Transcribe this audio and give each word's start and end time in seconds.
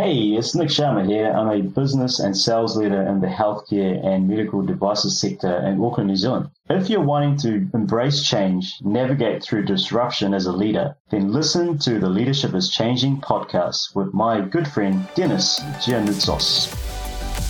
Hey, 0.00 0.36
it's 0.36 0.54
Nick 0.54 0.68
Sharma 0.68 1.04
here. 1.04 1.28
I'm 1.32 1.48
a 1.48 1.60
business 1.60 2.20
and 2.20 2.36
sales 2.36 2.76
leader 2.76 3.02
in 3.02 3.20
the 3.20 3.26
healthcare 3.26 3.98
and 4.06 4.28
medical 4.28 4.62
devices 4.62 5.20
sector 5.20 5.52
in 5.66 5.82
Auckland, 5.82 6.08
New 6.08 6.14
Zealand. 6.14 6.50
If 6.70 6.88
you're 6.88 7.02
wanting 7.02 7.36
to 7.38 7.68
embrace 7.74 8.22
change, 8.22 8.78
navigate 8.80 9.42
through 9.42 9.64
disruption 9.64 10.34
as 10.34 10.46
a 10.46 10.52
leader, 10.52 10.94
then 11.10 11.32
listen 11.32 11.78
to 11.78 11.98
the 11.98 12.08
Leadership 12.08 12.54
is 12.54 12.70
Changing 12.70 13.20
podcast 13.20 13.96
with 13.96 14.14
my 14.14 14.40
good 14.40 14.68
friend 14.68 15.08
Dennis 15.16 15.58
Giannoutsos. 15.84 16.87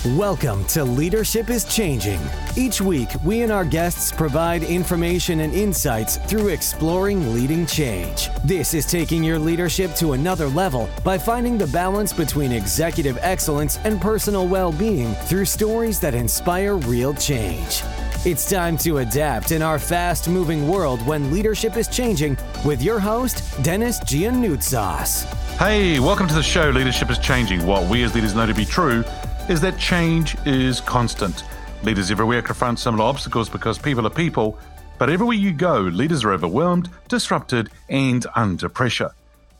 Welcome 0.05 0.63
to 0.67 0.85
Leadership 0.85 1.49
is 1.49 1.65
Changing. 1.65 2.21
Each 2.55 2.79
week, 2.79 3.09
we 3.21 3.41
and 3.41 3.51
our 3.51 3.65
guests 3.65 4.13
provide 4.13 4.63
information 4.63 5.41
and 5.41 5.53
insights 5.53 6.15
through 6.15 6.47
exploring 6.47 7.33
leading 7.33 7.65
change. 7.65 8.29
This 8.45 8.73
is 8.73 8.85
taking 8.85 9.25
your 9.25 9.37
leadership 9.37 9.93
to 9.95 10.13
another 10.13 10.47
level 10.47 10.87
by 11.03 11.17
finding 11.17 11.57
the 11.57 11.67
balance 11.67 12.13
between 12.13 12.53
executive 12.53 13.17
excellence 13.19 13.77
and 13.83 13.99
personal 13.99 14.47
well 14.47 14.71
being 14.71 15.13
through 15.25 15.43
stories 15.43 15.99
that 15.99 16.15
inspire 16.15 16.77
real 16.77 17.13
change. 17.13 17.83
It's 18.23 18.49
time 18.49 18.77
to 18.77 18.99
adapt 18.99 19.51
in 19.51 19.61
our 19.61 19.79
fast 19.79 20.29
moving 20.29 20.69
world 20.69 21.05
when 21.05 21.29
leadership 21.29 21.75
is 21.75 21.89
changing 21.89 22.37
with 22.63 22.81
your 22.81 23.01
host, 23.01 23.43
Dennis 23.63 23.99
Giannoutsos. 23.99 25.25
Hey, 25.57 25.99
welcome 25.99 26.29
to 26.29 26.35
the 26.35 26.43
show 26.43 26.69
Leadership 26.69 27.09
is 27.09 27.19
Changing. 27.19 27.65
What 27.65 27.89
we 27.89 28.03
as 28.03 28.15
leaders 28.15 28.33
know 28.33 28.45
to 28.45 28.53
be 28.53 28.63
true 28.63 29.03
is 29.49 29.59
that 29.61 29.79
change 29.79 30.37
is 30.45 30.79
constant. 30.79 31.43
Leaders 31.83 32.11
everywhere 32.11 32.41
confront 32.43 32.77
similar 32.77 33.03
obstacles 33.03 33.49
because 33.49 33.79
people 33.79 34.05
are 34.05 34.11
people, 34.11 34.59
but 34.99 35.09
everywhere 35.09 35.35
you 35.35 35.51
go, 35.51 35.79
leaders 35.79 36.23
are 36.23 36.33
overwhelmed, 36.33 36.87
disrupted, 37.07 37.69
and 37.89 38.27
under 38.35 38.69
pressure. 38.69 39.09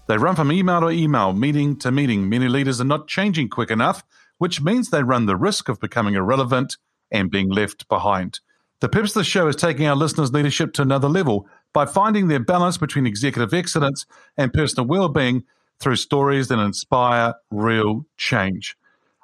They 0.08 0.18
run 0.18 0.36
from 0.36 0.52
email 0.52 0.82
to 0.82 0.90
email, 0.90 1.34
meeting 1.34 1.76
to 1.80 1.92
meeting. 1.92 2.30
Many 2.30 2.48
leaders 2.48 2.80
are 2.80 2.86
not 2.86 3.08
changing 3.08 3.50
quick 3.50 3.72
enough, 3.72 4.04
which 4.38 4.62
means 4.62 4.90
they 4.90 5.02
run 5.02 5.26
the 5.26 5.36
risk 5.36 5.70
of 5.70 5.80
becoming 5.80 6.14
irrelevant 6.14 6.78
and 7.12 7.32
being 7.32 7.50
left 7.50 7.88
behind. 7.90 8.42
The 8.82 8.90
purpose 8.90 9.12
of 9.16 9.22
the 9.22 9.24
show 9.24 9.48
is 9.48 9.56
taking 9.56 9.88
our 9.88 9.96
listeners' 9.96 10.32
leadership 10.32 10.72
to 10.74 10.84
another 10.84 11.10
level 11.10 11.48
by 11.74 11.88
finding 11.88 12.28
their 12.28 12.40
balance 12.40 12.78
between 12.78 13.08
executive 13.08 13.56
excellence 13.56 14.06
and 14.38 14.54
personal 14.54 14.88
well-being 14.88 15.46
through 15.80 15.96
stories 15.96 16.48
that 16.50 16.60
inspire 16.60 17.34
real 17.50 18.06
change. 18.18 18.76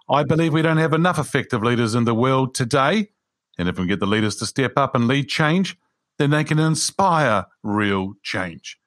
I 0.08 0.23
believe 0.23 0.53
we 0.53 0.61
don't 0.61 0.78
have 0.78 0.94
enough 0.94 1.17
effective 1.17 1.64
leaders 1.64 1.95
in 1.95 2.06
the 2.06 2.14
world 2.14 2.53
today. 2.53 3.09
And 3.58 3.67
if 3.67 3.80
we 3.80 3.88
get 3.88 4.00
the 4.00 4.06
leaders 4.06 4.36
to 4.38 4.45
step 4.45 4.73
up 4.78 4.94
and 4.94 5.08
lead 5.08 5.28
change, 5.28 5.78
then 6.20 6.30
they 6.30 6.44
can 6.44 6.59
inspire 6.59 7.45
real 7.64 8.14
change. 8.22 8.78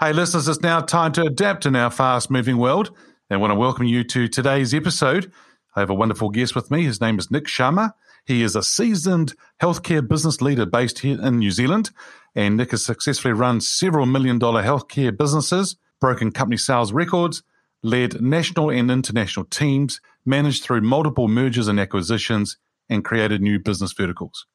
Hey, 0.00 0.12
listeners, 0.12 0.48
it's 0.48 0.62
now 0.62 0.80
time 0.80 1.12
to 1.12 1.22
adapt 1.22 1.64
in 1.64 1.76
our 1.76 1.90
fast 1.90 2.28
moving 2.28 2.58
world. 2.58 2.90
And 3.30 3.36
I 3.36 3.40
want 3.40 3.52
to 3.52 3.58
welcome 3.58 3.86
you 3.86 4.02
to 4.02 4.26
today's 4.26 4.74
episode. 4.74 5.30
I 5.76 5.80
have 5.80 5.90
a 5.90 5.94
wonderful 5.94 6.30
guest 6.30 6.56
with 6.56 6.72
me. 6.72 6.82
His 6.82 7.00
name 7.00 7.20
is 7.20 7.30
Nick 7.30 7.44
Sharma. 7.44 7.92
He 8.26 8.42
is 8.42 8.56
a 8.56 8.62
seasoned 8.62 9.34
healthcare 9.62 10.06
business 10.06 10.40
leader 10.40 10.66
based 10.66 10.98
here 11.00 11.22
in 11.22 11.38
New 11.38 11.52
Zealand. 11.52 11.90
And 12.34 12.56
Nick 12.56 12.72
has 12.72 12.84
successfully 12.84 13.32
run 13.32 13.60
several 13.60 14.06
million 14.06 14.40
dollar 14.40 14.64
healthcare 14.64 15.16
businesses, 15.16 15.76
broken 16.00 16.32
company 16.32 16.56
sales 16.56 16.92
records, 16.92 17.44
led 17.84 18.20
national 18.20 18.70
and 18.70 18.90
international 18.90 19.44
teams, 19.44 20.00
managed 20.24 20.64
through 20.64 20.80
multiple 20.80 21.28
mergers 21.28 21.68
and 21.68 21.78
acquisitions, 21.78 22.56
and 22.88 23.04
created 23.04 23.40
new 23.40 23.60
business 23.60 23.92
verticals. 23.92 24.46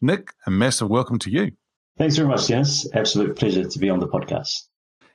Nick, 0.00 0.32
a 0.46 0.50
massive 0.50 0.88
welcome 0.88 1.18
to 1.18 1.30
you. 1.30 1.52
Thanks 1.98 2.16
very 2.16 2.28
much, 2.28 2.46
Dennis. 2.46 2.88
Absolute 2.94 3.36
pleasure 3.36 3.68
to 3.68 3.78
be 3.78 3.90
on 3.90 3.98
the 3.98 4.08
podcast. 4.08 4.68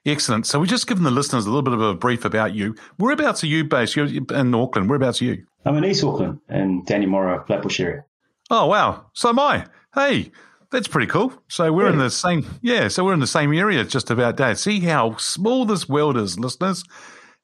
Excellent. 0.05 0.47
So 0.47 0.59
we 0.59 0.67
just 0.67 0.87
given 0.87 1.03
the 1.03 1.11
listeners 1.11 1.45
a 1.45 1.49
little 1.49 1.61
bit 1.61 1.73
of 1.73 1.81
a 1.81 1.93
brief 1.93 2.25
about 2.25 2.53
you. 2.53 2.75
Whereabouts 2.97 3.43
are 3.43 3.47
you 3.47 3.63
based? 3.63 3.95
You're 3.95 4.07
in 4.07 4.53
Auckland. 4.53 4.89
Whereabouts 4.89 5.21
are 5.21 5.25
you? 5.25 5.45
I'm 5.63 5.77
in 5.77 5.85
East 5.85 6.03
Auckland 6.03 6.39
in 6.49 6.83
Dannemora, 6.85 7.45
Flatbush 7.45 7.79
area. 7.79 8.03
Oh 8.49 8.65
wow! 8.65 9.05
So 9.13 9.29
am 9.29 9.39
I. 9.39 9.67
Hey, 9.93 10.31
that's 10.71 10.87
pretty 10.87 11.07
cool. 11.07 11.33
So 11.47 11.71
we're 11.71 11.85
yeah. 11.85 11.93
in 11.93 11.99
the 11.99 12.09
same, 12.09 12.45
yeah. 12.61 12.87
So 12.87 13.05
we're 13.05 13.13
in 13.13 13.19
the 13.19 13.27
same 13.27 13.53
area, 13.53 13.83
just 13.83 14.09
about 14.09 14.37
that. 14.37 14.57
See 14.57 14.79
how 14.79 15.17
small 15.17 15.65
this 15.65 15.87
world 15.87 16.17
is, 16.17 16.39
listeners. 16.39 16.83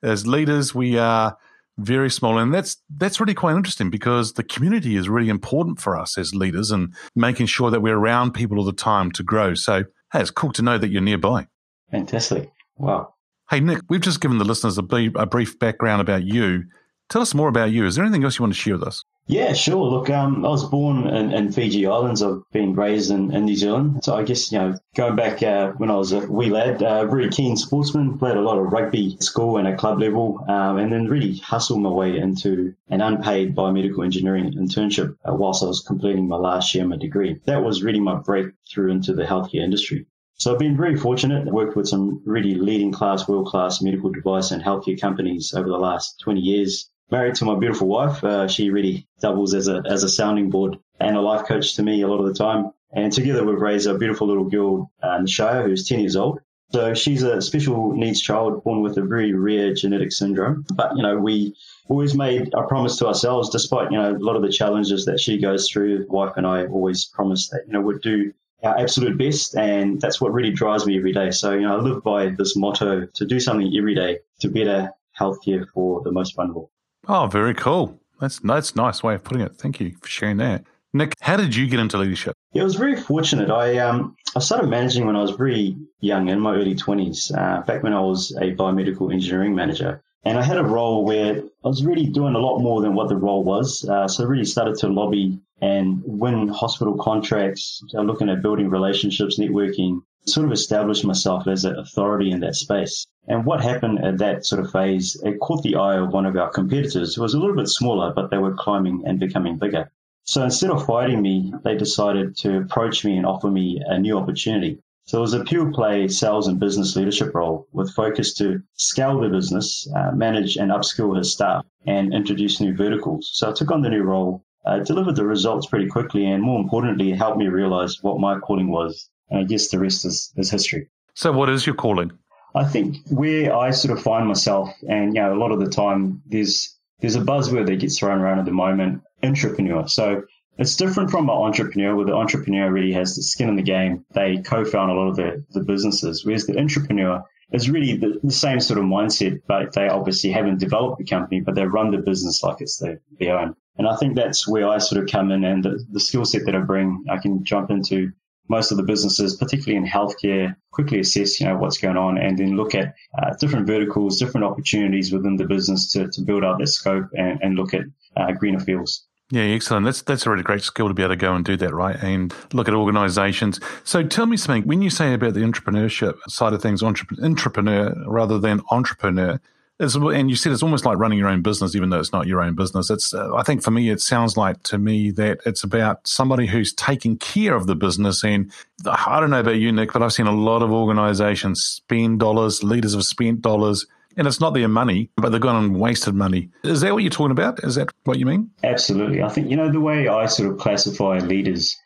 As 0.04 0.28
leaders, 0.28 0.76
we 0.76 0.98
are 0.98 1.38
very 1.78 2.10
small. 2.10 2.38
And 2.38 2.54
that's 2.54 2.78
that's 2.96 3.20
really 3.20 3.34
quite 3.34 3.56
interesting 3.56 3.90
because 3.90 4.34
the 4.34 4.44
community 4.44 4.96
is 4.96 5.08
really 5.08 5.30
important 5.30 5.80
for 5.80 5.98
us 5.98 6.18
as 6.18 6.34
leaders 6.34 6.72
and 6.72 6.94
making 7.16 7.46
sure 7.46 7.70
that 7.72 7.82
we're 7.82 7.98
around 7.98 8.34
people 8.34 8.58
all 8.58 8.66
the 8.66 8.74
time 8.74 9.12
to 9.12 9.24
grow. 9.24 9.54
So 9.54 9.84
hey 10.12 10.22
it's 10.22 10.32
cool 10.32 10.52
to 10.54 10.62
know 10.62 10.78
that 10.78 10.90
you're 10.90 11.02
nearby. 11.02 11.48
Fantastic. 11.92 12.52
Wow. 12.78 13.14
Hey 13.50 13.60
nick 13.60 13.82
we've 13.90 14.02
just 14.02 14.22
given 14.22 14.40
the 14.40 14.46
listeners 14.46 14.78
a 14.78 14.84
brief, 14.84 15.12
a 15.16 15.26
brief 15.26 15.60
background 15.60 16.02
about 16.02 16.24
you. 16.24 16.64
Tell 17.10 17.22
us 17.22 17.34
more 17.34 17.48
about 17.48 17.72
you. 17.72 17.86
Is 17.86 17.96
there 17.96 18.04
anything 18.04 18.24
else 18.24 18.40
you 18.40 18.44
want 18.44 18.54
to 18.54 18.60
share 18.60 18.78
with 18.78 18.88
us 18.88 19.04
yeah, 19.28 19.52
sure. 19.52 19.86
Look, 19.86 20.10
um, 20.10 20.46
I 20.46 20.50
was 20.50 20.64
born 20.64 21.06
in, 21.06 21.34
in, 21.34 21.52
Fiji 21.52 21.86
Islands. 21.86 22.24
I've 22.24 22.50
been 22.54 22.76
raised 22.76 23.12
in, 23.12 23.34
in, 23.34 23.44
New 23.44 23.58
Zealand. 23.58 24.04
So 24.04 24.16
I 24.16 24.24
guess, 24.24 24.54
you 24.54 24.58
know, 24.58 24.78
going 24.96 25.18
back 25.18 25.44
uh, 25.44 25.74
when 25.74 25.92
I 25.92 25.96
was 25.96 26.14
a 26.14 26.20
wee 26.20 26.50
lad, 26.50 26.82
uh, 26.82 27.06
very 27.08 27.30
keen 27.30 27.58
sportsman, 27.58 28.18
played 28.18 28.38
a 28.38 28.42
lot 28.42 28.58
of 28.58 28.72
rugby 28.72 29.18
school 29.20 29.58
and 29.58 29.68
at 29.68 29.78
club 29.78 30.00
level, 30.00 30.46
um, 30.48 30.78
and 30.78 30.94
then 30.94 31.08
really 31.08 31.36
hustled 31.38 31.82
my 31.82 31.90
way 31.90 32.18
into 32.18 32.74
an 32.88 33.02
unpaid 33.02 33.54
biomedical 33.54 34.06
engineering 34.06 34.54
internship 34.54 35.18
uh, 35.28 35.34
whilst 35.34 35.62
I 35.62 35.68
was 35.68 35.82
completing 35.82 36.30
my 36.30 36.38
last 36.38 36.74
year 36.74 36.86
of 36.86 36.90
my 36.90 36.98
degree. 36.98 37.42
That 37.46 37.64
was 37.64 37.84
really 37.84 38.00
my 38.00 38.16
breakthrough 38.16 38.92
into 38.92 39.14
the 39.14 39.24
healthcare 39.24 39.62
industry. 39.62 40.06
So 40.36 40.54
I've 40.54 40.60
been 40.60 40.78
very 40.78 40.96
fortunate. 40.96 41.48
I 41.48 41.52
worked 41.52 41.76
with 41.76 41.90
some 41.90 42.22
really 42.24 42.54
leading 42.56 42.94
class, 42.94 43.28
world 43.28 43.48
class 43.48 43.82
medical 43.82 44.12
device 44.12 44.52
and 44.52 44.64
healthcare 44.64 45.02
companies 45.02 45.54
over 45.54 45.68
the 45.68 45.78
last 45.78 46.20
20 46.22 46.40
years 46.40 46.90
married 47.12 47.36
to 47.36 47.46
my 47.46 47.58
beautiful 47.58 47.88
wife. 47.88 48.24
Uh, 48.24 48.48
she 48.48 48.70
really 48.70 49.08
doubles 49.22 49.54
as 49.54 49.68
a 49.68 49.82
as 49.86 50.04
a 50.04 50.10
sounding 50.10 50.50
board 50.50 50.78
and 51.00 51.16
a 51.16 51.22
life 51.22 51.48
coach 51.48 51.76
to 51.76 51.84
me 51.84 52.02
a 52.02 52.08
lot 52.08 52.20
of 52.20 52.28
the 52.28 52.34
time. 52.34 52.72
And 52.92 53.12
together 53.12 53.46
we've 53.46 53.60
raised 53.60 53.88
a 53.88 53.98
beautiful 53.98 54.28
little 54.28 54.50
girl, 54.50 54.92
uh, 55.04 55.20
who's 55.20 55.88
10 55.88 56.00
years 56.00 56.16
old. 56.16 56.40
So 56.72 56.94
she's 56.94 57.24
a 57.24 57.42
special 57.42 57.94
needs 57.94 58.22
child 58.22 58.64
born 58.64 58.82
with 58.82 58.98
a 58.98 59.02
very 59.02 59.34
rare 59.34 59.74
genetic 59.74 60.12
syndrome. 60.12 60.66
But, 60.74 60.98
you 60.98 61.04
know, 61.04 61.18
we 61.18 61.56
always 61.88 62.14
made 62.14 62.54
a 62.54 62.64
promise 62.64 62.98
to 62.98 63.08
ourselves, 63.08 63.50
despite, 63.50 63.92
you 63.92 63.98
know, 63.98 64.12
a 64.12 64.20
lot 64.20 64.36
of 64.36 64.42
the 64.42 64.52
challenges 64.52 65.06
that 65.06 65.20
she 65.20 65.38
goes 65.38 65.70
through. 65.70 66.08
Wife 66.10 66.34
and 66.36 66.46
I 66.46 66.66
always 66.66 67.06
promised 67.06 67.52
that, 67.52 67.64
you 67.68 67.74
know, 67.74 67.82
we'd 67.82 68.02
do 68.02 68.34
our 68.64 68.78
absolute 68.78 69.18
best. 69.18 69.56
And 69.56 70.02
that's 70.02 70.20
what 70.20 70.34
really 70.34 70.52
drives 70.52 70.86
me 70.86 70.98
every 70.98 71.14
day. 71.14 71.32
So, 71.32 71.54
you 71.54 71.62
know, 71.62 71.78
I 71.78 71.82
live 71.82 72.04
by 72.04 72.30
this 72.30 72.58
motto 72.58 73.06
to 73.06 73.26
do 73.26 73.40
something 73.40 73.74
every 73.78 73.96
day 73.96 74.20
to 74.42 74.50
better 74.50 74.92
healthcare 75.18 75.66
for 75.74 76.02
the 76.02 76.12
most 76.12 76.36
vulnerable. 76.36 76.70
Oh, 77.08 77.28
very 77.28 77.54
cool. 77.54 78.00
That's 78.20 78.40
that's 78.40 78.76
nice 78.76 79.04
way 79.04 79.16
of 79.16 79.24
putting 79.24 79.42
it. 79.42 79.56
Thank 79.56 79.80
you 79.80 79.96
for 80.02 80.08
sharing 80.08 80.38
that. 80.38 80.66
Nick, 80.94 81.14
how 81.22 81.38
did 81.38 81.56
you 81.56 81.68
get 81.68 81.80
into 81.80 81.98
leadership? 81.98 82.34
Yeah, 82.54 82.64
I 82.64 82.66
was 82.66 82.76
very 82.76 82.96
fortunate. 82.96 83.50
I 83.50 83.78
um 83.78 84.16
I 84.36 84.40
started 84.40 84.68
managing 84.68 85.06
when 85.06 85.16
I 85.16 85.22
was 85.22 85.32
very 85.32 85.78
young, 86.00 86.30
in 86.30 86.40
my 86.40 86.56
early 86.56 86.76
twenties, 86.76 87.32
uh, 87.36 87.62
back 87.66 87.84
when 87.84 87.94
I 87.94 88.02
was 88.02 88.36
a 88.42 88.54
biomedical 88.56 89.14
engineering 89.14 89.56
manager. 89.56 90.02
And 90.24 90.38
I 90.38 90.44
had 90.44 90.58
a 90.58 90.64
role 90.64 91.06
where 91.06 91.44
I 91.64 91.68
was 91.68 91.86
really 91.86 92.08
doing 92.08 92.36
a 92.36 92.40
lot 92.40 92.60
more 92.60 92.82
than 92.82 92.96
what 92.96 93.08
the 93.08 93.16
role 93.16 93.44
was. 93.44 93.88
Uh, 93.88 94.08
so 94.10 94.24
I 94.24 94.28
really 94.28 94.44
started 94.44 94.76
to 94.80 94.88
lobby 94.88 95.40
and 95.62 96.02
win 96.06 96.50
hospital 96.50 96.98
contracts, 96.98 97.82
looking 97.94 98.30
at 98.30 98.42
building 98.42 98.70
relationships, 98.70 99.40
networking, 99.40 100.02
sort 100.30 100.46
of 100.46 100.52
established 100.52 101.06
myself 101.06 101.48
as 101.48 101.66
an 101.66 101.78
authority 101.78 102.32
in 102.32 102.42
that 102.42 102.56
space. 102.56 103.08
And 103.28 103.46
what 103.46 103.62
happened 103.62 104.04
at 104.04 104.18
that 104.20 104.46
sort 104.46 104.64
of 104.64 104.72
phase, 104.72 105.16
it 105.24 105.40
caught 105.40 105.64
the 105.64 105.76
eye 105.76 105.98
of 105.98 106.14
one 106.14 106.26
of 106.26 106.36
our 106.36 106.50
competitors 106.50 107.16
who 107.16 107.22
was 107.22 107.34
a 107.34 107.40
little 107.40 107.56
bit 107.56 107.68
smaller, 107.68 108.14
but 108.14 108.30
they 108.30 108.38
were 108.38 108.54
climbing 108.54 109.04
and 109.06 109.20
becoming 109.20 109.58
bigger. 109.58 109.90
So 110.24 110.44
instead 110.44 110.72
of 110.72 110.86
fighting 110.86 111.22
me, 111.22 111.54
they 111.64 111.76
decided 111.76 112.36
to 112.38 112.58
approach 112.58 113.06
me 113.06 113.16
and 113.18 113.26
offer 113.26 113.50
me 113.50 113.82
a 113.86 113.98
new 113.98 114.18
opportunity. 114.18 114.80
So 115.06 115.20
it 115.20 115.22
was 115.22 115.34
a 115.34 115.44
pure 115.46 115.72
play 115.72 116.10
sales 116.10 116.50
and 116.50 116.60
business 116.60 116.98
leadership 116.98 117.34
role 117.34 117.66
with 117.72 117.94
focus 117.94 118.34
to 118.36 118.62
scale 118.76 119.22
the 119.22 119.30
business, 119.30 119.88
uh, 119.96 120.12
manage 120.12 120.58
and 120.58 120.70
upskill 120.70 121.18
his 121.18 121.32
staff 121.32 121.66
and 121.86 122.14
introduce 122.14 122.60
new 122.60 122.76
verticals. 122.76 123.30
So 123.34 123.50
I 123.50 123.54
took 123.54 123.72
on 123.72 123.82
the 123.82 123.90
new 123.90 124.04
role, 124.04 124.44
uh, 124.66 124.80
delivered 124.80 125.16
the 125.16 125.26
results 125.26 125.68
pretty 125.68 125.88
quickly 125.88 126.26
and 126.26 126.44
more 126.44 126.60
importantly, 126.60 127.12
helped 127.12 127.38
me 127.38 127.48
realize 127.48 128.04
what 128.04 128.20
my 128.20 128.38
calling 128.40 128.70
was 128.70 129.10
Uh, 129.32 129.40
I 129.40 129.44
guess 129.44 129.70
the 129.70 129.80
rest 129.80 130.06
is, 130.06 130.32
is 130.38 130.50
history. 130.50 130.90
So, 131.14 131.32
what 131.32 131.50
is 131.50 131.66
your 131.66 131.76
calling? 131.76 132.12
I 132.56 132.64
think 132.64 132.98
where 133.10 133.56
I 133.56 133.72
sort 133.72 133.98
of 133.98 134.04
find 134.04 134.28
myself, 134.28 134.70
and 134.88 135.16
you 135.16 135.22
know, 135.22 135.34
a 135.34 135.40
lot 135.40 135.52
of 135.52 135.60
the 135.60 135.70
time 135.70 136.22
there's 136.26 136.76
there's 137.00 137.16
a 137.16 137.22
buzzword 137.22 137.68
that 137.68 137.80
gets 137.80 138.00
thrown 138.00 138.20
around 138.20 138.40
at 138.40 138.46
the 138.46 138.52
moment, 138.52 139.04
intrapreneur. 139.22 139.90
So 139.90 140.24
it's 140.58 140.76
different 140.76 141.12
from 141.12 141.30
an 141.30 141.36
entrepreneur, 141.36 141.96
where 141.96 142.06
the 142.06 142.16
entrepreneur 142.16 142.72
really 142.72 142.94
has 142.94 143.16
the 143.16 143.22
skin 143.22 143.50
in 143.50 143.56
the 143.56 143.62
game. 143.62 144.06
They 144.14 144.38
co-found 144.38 144.90
a 144.90 144.96
lot 144.96 145.10
of 145.10 145.16
the, 145.16 145.46
the 145.52 145.64
businesses, 145.64 146.26
whereas 146.26 146.48
the 146.48 146.54
intrapreneur 146.54 147.24
is 147.52 147.70
really 147.70 147.98
the, 147.98 148.20
the, 148.24 148.32
same 148.32 148.60
sort 148.60 148.80
of 148.80 148.86
mindset, 148.86 149.42
but 149.48 149.74
they 149.74 149.88
obviously 149.88 150.32
haven't 150.32 150.60
developed 150.60 150.98
the 150.98 151.06
company, 151.06 151.40
but 151.40 151.56
they 151.56 151.66
run 151.66 151.92
the 151.92 152.00
business 152.00 152.44
like 152.44 152.58
it's 152.60 152.78
their, 152.78 153.00
their 153.20 153.38
own. 153.38 153.56
And 153.78 153.88
I 153.88 153.96
think 153.96 154.16
that's 154.16 154.48
where 154.48 154.68
I 154.68 154.80
sort 154.80 155.02
of 155.02 155.10
come 155.10 155.32
in 155.32 155.46
and 155.46 155.64
the, 155.64 155.86
the 155.92 156.00
skill 156.00 156.26
set 156.26 156.46
that 156.46 156.56
I 156.56 156.60
bring, 156.60 157.06
I 157.10 157.20
can 157.20 157.46
jump 157.46 157.70
into 157.70 158.12
most 158.48 158.72
of 158.72 158.78
the 158.78 158.84
businesses, 158.84 159.36
particularly 159.36 159.78
in 159.78 159.90
healthcare, 159.90 160.56
quickly 160.72 161.00
assess, 161.00 161.40
you 161.40 161.48
know, 161.48 161.58
what's 161.58 161.78
going 161.78 161.98
on 161.98 162.18
and 162.18 162.38
then 162.38 162.56
look 162.56 162.76
at 162.76 162.96
uh, 163.18 163.34
different 163.40 163.68
verticals, 163.68 164.20
different 164.20 164.46
opportunities 164.46 165.12
within 165.12 165.36
the 165.36 165.46
business 165.46 165.92
to, 165.92 166.08
to 166.10 166.22
build 166.22 166.44
out 166.44 166.58
their 166.58 166.68
scope 166.68 167.10
and, 167.18 167.40
and 167.42 167.56
look 167.56 167.74
at 167.74 167.84
uh, 168.16 168.32
greener 168.32 168.60
fields. 168.60 169.06
Yeah, 169.30 169.42
excellent. 169.42 169.86
That's 169.86 170.02
that's 170.04 170.26
a 170.26 170.30
really 170.30 170.44
great 170.44 170.62
skill 170.62 170.88
to 170.88 170.94
be 170.94 171.04
able 171.04 171.12
to 171.14 171.18
go 171.18 171.34
and 171.34 171.44
do 171.44 171.58
that, 171.58 171.74
right? 171.74 171.98
And 172.02 172.34
look 172.54 172.70
at 172.70 172.74
organisations. 172.74 173.60
So 173.84 174.02
tell 174.02 174.26
me 174.26 174.38
something. 174.38 174.64
When 174.64 174.82
you 174.82 174.90
say 174.90 175.14
about 175.14 175.34
the 175.34 175.42
intrapreneurship 175.42 176.18
side 176.30 176.54
of 176.54 176.62
things, 176.62 176.82
intrapreneur 176.82 178.06
rather 178.08 178.40
than 178.40 178.62
entrepreneur, 178.72 179.42
and 179.80 180.30
you 180.30 180.36
said 180.36 180.52
it's 180.52 180.64
almost 180.64 180.86
like 180.86 180.98
running 180.98 181.20
your 181.20 181.28
own 181.28 181.42
business, 181.42 181.76
even 181.76 181.90
though 181.90 182.00
it's 182.00 182.12
not 182.12 182.26
your 182.26 182.42
own 182.42 182.56
business. 182.56 182.90
It's, 182.90 183.14
uh, 183.14 183.36
I 183.36 183.44
think 183.44 183.62
for 183.62 183.72
me, 183.72 183.90
it 183.90 184.02
sounds 184.02 184.36
like 184.36 184.64
to 184.64 184.78
me 184.78 185.12
that 185.12 185.40
it's 185.46 185.64
about 185.64 186.08
somebody 186.08 186.48
who's 186.48 186.74
taking 186.74 187.18
care 187.18 187.56
of 187.56 187.68
the 187.68 187.76
business. 187.76 188.24
And 188.24 188.52
I 188.86 189.20
don't 189.20 189.30
know 189.30 189.40
about 189.40 189.58
you, 189.58 189.72
Nick, 189.72 189.94
but 189.94 190.02
I've 190.02 190.14
seen 190.14 190.28
a 190.28 190.32
lot 190.32 190.64
of 190.64 190.72
organizations 190.72 191.62
spend 191.62 192.20
dollars, 192.20 192.64
leaders 192.64 192.94
have 192.94 193.04
spent 193.04 193.42
dollars, 193.42 193.86
and 194.16 194.26
it's 194.26 194.40
not 194.40 194.56
their 194.56 194.68
money, 194.68 195.12
but 195.16 195.30
they've 195.30 195.40
gone 195.40 195.64
and 195.64 195.80
wasted 195.80 196.16
money. 196.16 196.50
Is 196.64 196.82
that 196.82 196.94
what 196.94 197.04
you're 197.04 197.12
talking 197.12 197.30
about? 197.30 197.64
Is 197.64 197.76
that 197.76 197.90
what 198.04 198.18
you 198.18 198.26
mean? 198.26 198.50
Absolutely. 198.64 199.22
I 199.22 199.30
think, 199.30 199.52
you 199.52 199.58
know, 199.58 199.72
the 199.72 199.80
way 199.80 200.08
I 200.08 200.26
sort 200.26 200.52
of 200.52 200.58
classify 200.58 201.20
leaders, 201.20 201.78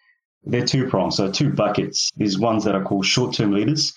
they're 0.46 0.66
two 0.66 0.88
prongs. 0.88 1.18
So 1.18 1.30
two 1.30 1.52
buckets. 1.52 2.10
There's 2.16 2.40
ones 2.40 2.64
that 2.64 2.74
are 2.74 2.84
called 2.84 3.06
short-term 3.06 3.52
leaders. 3.52 3.94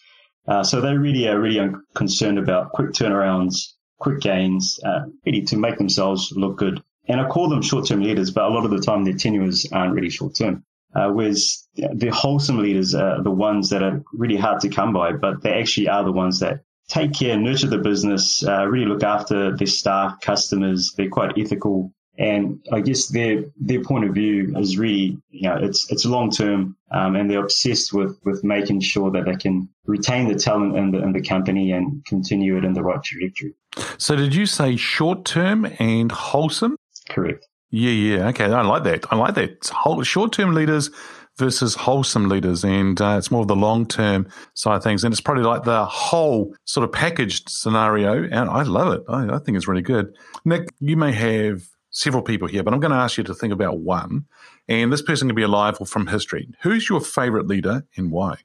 Uh, 0.48 0.64
so 0.64 0.80
they 0.80 0.94
really 0.94 1.28
are 1.28 1.40
really 1.40 1.72
concerned 1.94 2.40
about 2.40 2.72
quick 2.72 2.90
turnarounds, 2.90 3.73
quick 4.04 4.20
gains, 4.20 4.78
uh, 4.84 5.06
really 5.26 5.42
to 5.42 5.56
make 5.56 5.78
themselves 5.78 6.32
look 6.36 6.56
good. 6.56 6.82
And 7.08 7.20
I 7.20 7.28
call 7.28 7.48
them 7.48 7.62
short-term 7.62 8.02
leaders, 8.02 8.30
but 8.30 8.44
a 8.44 8.54
lot 8.54 8.64
of 8.64 8.70
the 8.70 8.80
time 8.80 9.04
their 9.04 9.14
tenures 9.14 9.66
aren't 9.72 9.94
really 9.94 10.10
short-term. 10.10 10.64
Uh, 10.94 11.10
whereas 11.10 11.66
the 11.74 12.10
wholesome 12.12 12.58
leaders 12.62 12.94
are 12.94 13.22
the 13.22 13.30
ones 13.30 13.70
that 13.70 13.82
are 13.82 14.02
really 14.12 14.36
hard 14.36 14.60
to 14.60 14.68
come 14.68 14.92
by, 14.92 15.12
but 15.12 15.42
they 15.42 15.54
actually 15.54 15.88
are 15.88 16.04
the 16.04 16.12
ones 16.12 16.38
that 16.40 16.60
take 16.88 17.14
care, 17.14 17.36
nurture 17.36 17.66
the 17.66 17.78
business, 17.78 18.46
uh, 18.46 18.66
really 18.66 18.86
look 18.86 19.02
after 19.02 19.56
their 19.56 19.66
staff, 19.66 20.20
customers. 20.20 20.92
They're 20.96 21.08
quite 21.08 21.38
ethical. 21.38 21.92
And 22.16 22.64
I 22.72 22.80
guess 22.80 23.08
their 23.08 23.44
their 23.56 23.82
point 23.82 24.04
of 24.04 24.14
view 24.14 24.56
is 24.56 24.78
really, 24.78 25.18
you 25.30 25.48
know, 25.48 25.56
it's 25.60 25.90
it's 25.90 26.04
long 26.04 26.30
term, 26.30 26.76
um, 26.92 27.16
and 27.16 27.28
they're 27.28 27.42
obsessed 27.42 27.92
with 27.92 28.18
with 28.24 28.44
making 28.44 28.80
sure 28.80 29.10
that 29.10 29.24
they 29.24 29.34
can 29.34 29.68
retain 29.84 30.28
the 30.28 30.36
talent 30.36 30.76
in 30.76 30.92
the 30.92 31.02
in 31.02 31.12
the 31.12 31.22
company 31.22 31.72
and 31.72 32.04
continue 32.06 32.56
it 32.56 32.64
in 32.64 32.72
the 32.72 32.82
right 32.82 33.02
trajectory. 33.02 33.54
So, 33.98 34.14
did 34.14 34.34
you 34.34 34.46
say 34.46 34.76
short 34.76 35.24
term 35.24 35.66
and 35.80 36.12
wholesome? 36.12 36.76
Correct. 37.08 37.46
Yeah, 37.70 37.90
yeah. 37.90 38.28
Okay, 38.28 38.44
I 38.44 38.62
like 38.62 38.84
that. 38.84 39.12
I 39.12 39.16
like 39.16 39.34
that. 39.34 40.04
Short 40.04 40.32
term 40.32 40.54
leaders 40.54 40.90
versus 41.36 41.74
wholesome 41.74 42.28
leaders. 42.28 42.64
And 42.64 43.00
uh, 43.00 43.16
it's 43.18 43.30
more 43.30 43.42
of 43.42 43.48
the 43.48 43.56
long 43.56 43.86
term 43.86 44.28
side 44.54 44.76
of 44.76 44.82
things. 44.82 45.04
And 45.04 45.12
it's 45.12 45.20
probably 45.20 45.42
like 45.42 45.64
the 45.64 45.84
whole 45.84 46.54
sort 46.64 46.84
of 46.84 46.92
packaged 46.92 47.48
scenario. 47.48 48.22
And 48.24 48.48
I 48.48 48.62
love 48.62 48.92
it. 48.94 49.02
I, 49.08 49.34
I 49.34 49.38
think 49.38 49.56
it's 49.56 49.68
really 49.68 49.82
good. 49.82 50.14
Nick, 50.44 50.68
you 50.80 50.96
may 50.96 51.12
have 51.12 51.62
several 51.94 52.22
people 52.22 52.48
here, 52.48 52.62
but 52.62 52.74
I'm 52.74 52.80
going 52.80 52.92
to 52.92 52.98
ask 52.98 53.16
you 53.16 53.24
to 53.24 53.34
think 53.34 53.52
about 53.52 53.78
one. 53.78 54.26
And 54.68 54.92
this 54.92 55.02
person 55.02 55.28
can 55.28 55.36
be 55.36 55.42
alive 55.42 55.76
or 55.80 55.86
from 55.86 56.08
history. 56.08 56.48
Who's 56.62 56.88
your 56.88 57.00
favorite 57.00 57.46
leader 57.46 57.86
and 57.96 58.10
why? 58.10 58.38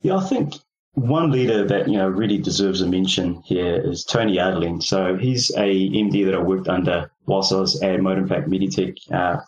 Yeah, 0.00 0.16
I 0.16 0.24
think 0.24 0.54
one 0.92 1.32
leader 1.32 1.66
that 1.66 1.88
you 1.88 1.98
know 1.98 2.08
really 2.08 2.38
deserves 2.38 2.80
a 2.80 2.86
mention 2.86 3.42
here 3.44 3.74
is 3.74 4.04
Tony 4.04 4.36
Ardoin. 4.36 4.82
So 4.82 5.16
he's 5.16 5.50
a 5.50 5.90
MD 5.90 6.24
that 6.26 6.34
I 6.34 6.40
worked 6.40 6.68
under 6.68 7.10
whilst 7.26 7.52
I 7.52 7.56
was 7.56 7.82
at 7.82 8.00
Motivac 8.00 8.46
Meditech, 8.46 8.98
uh, 9.12 9.40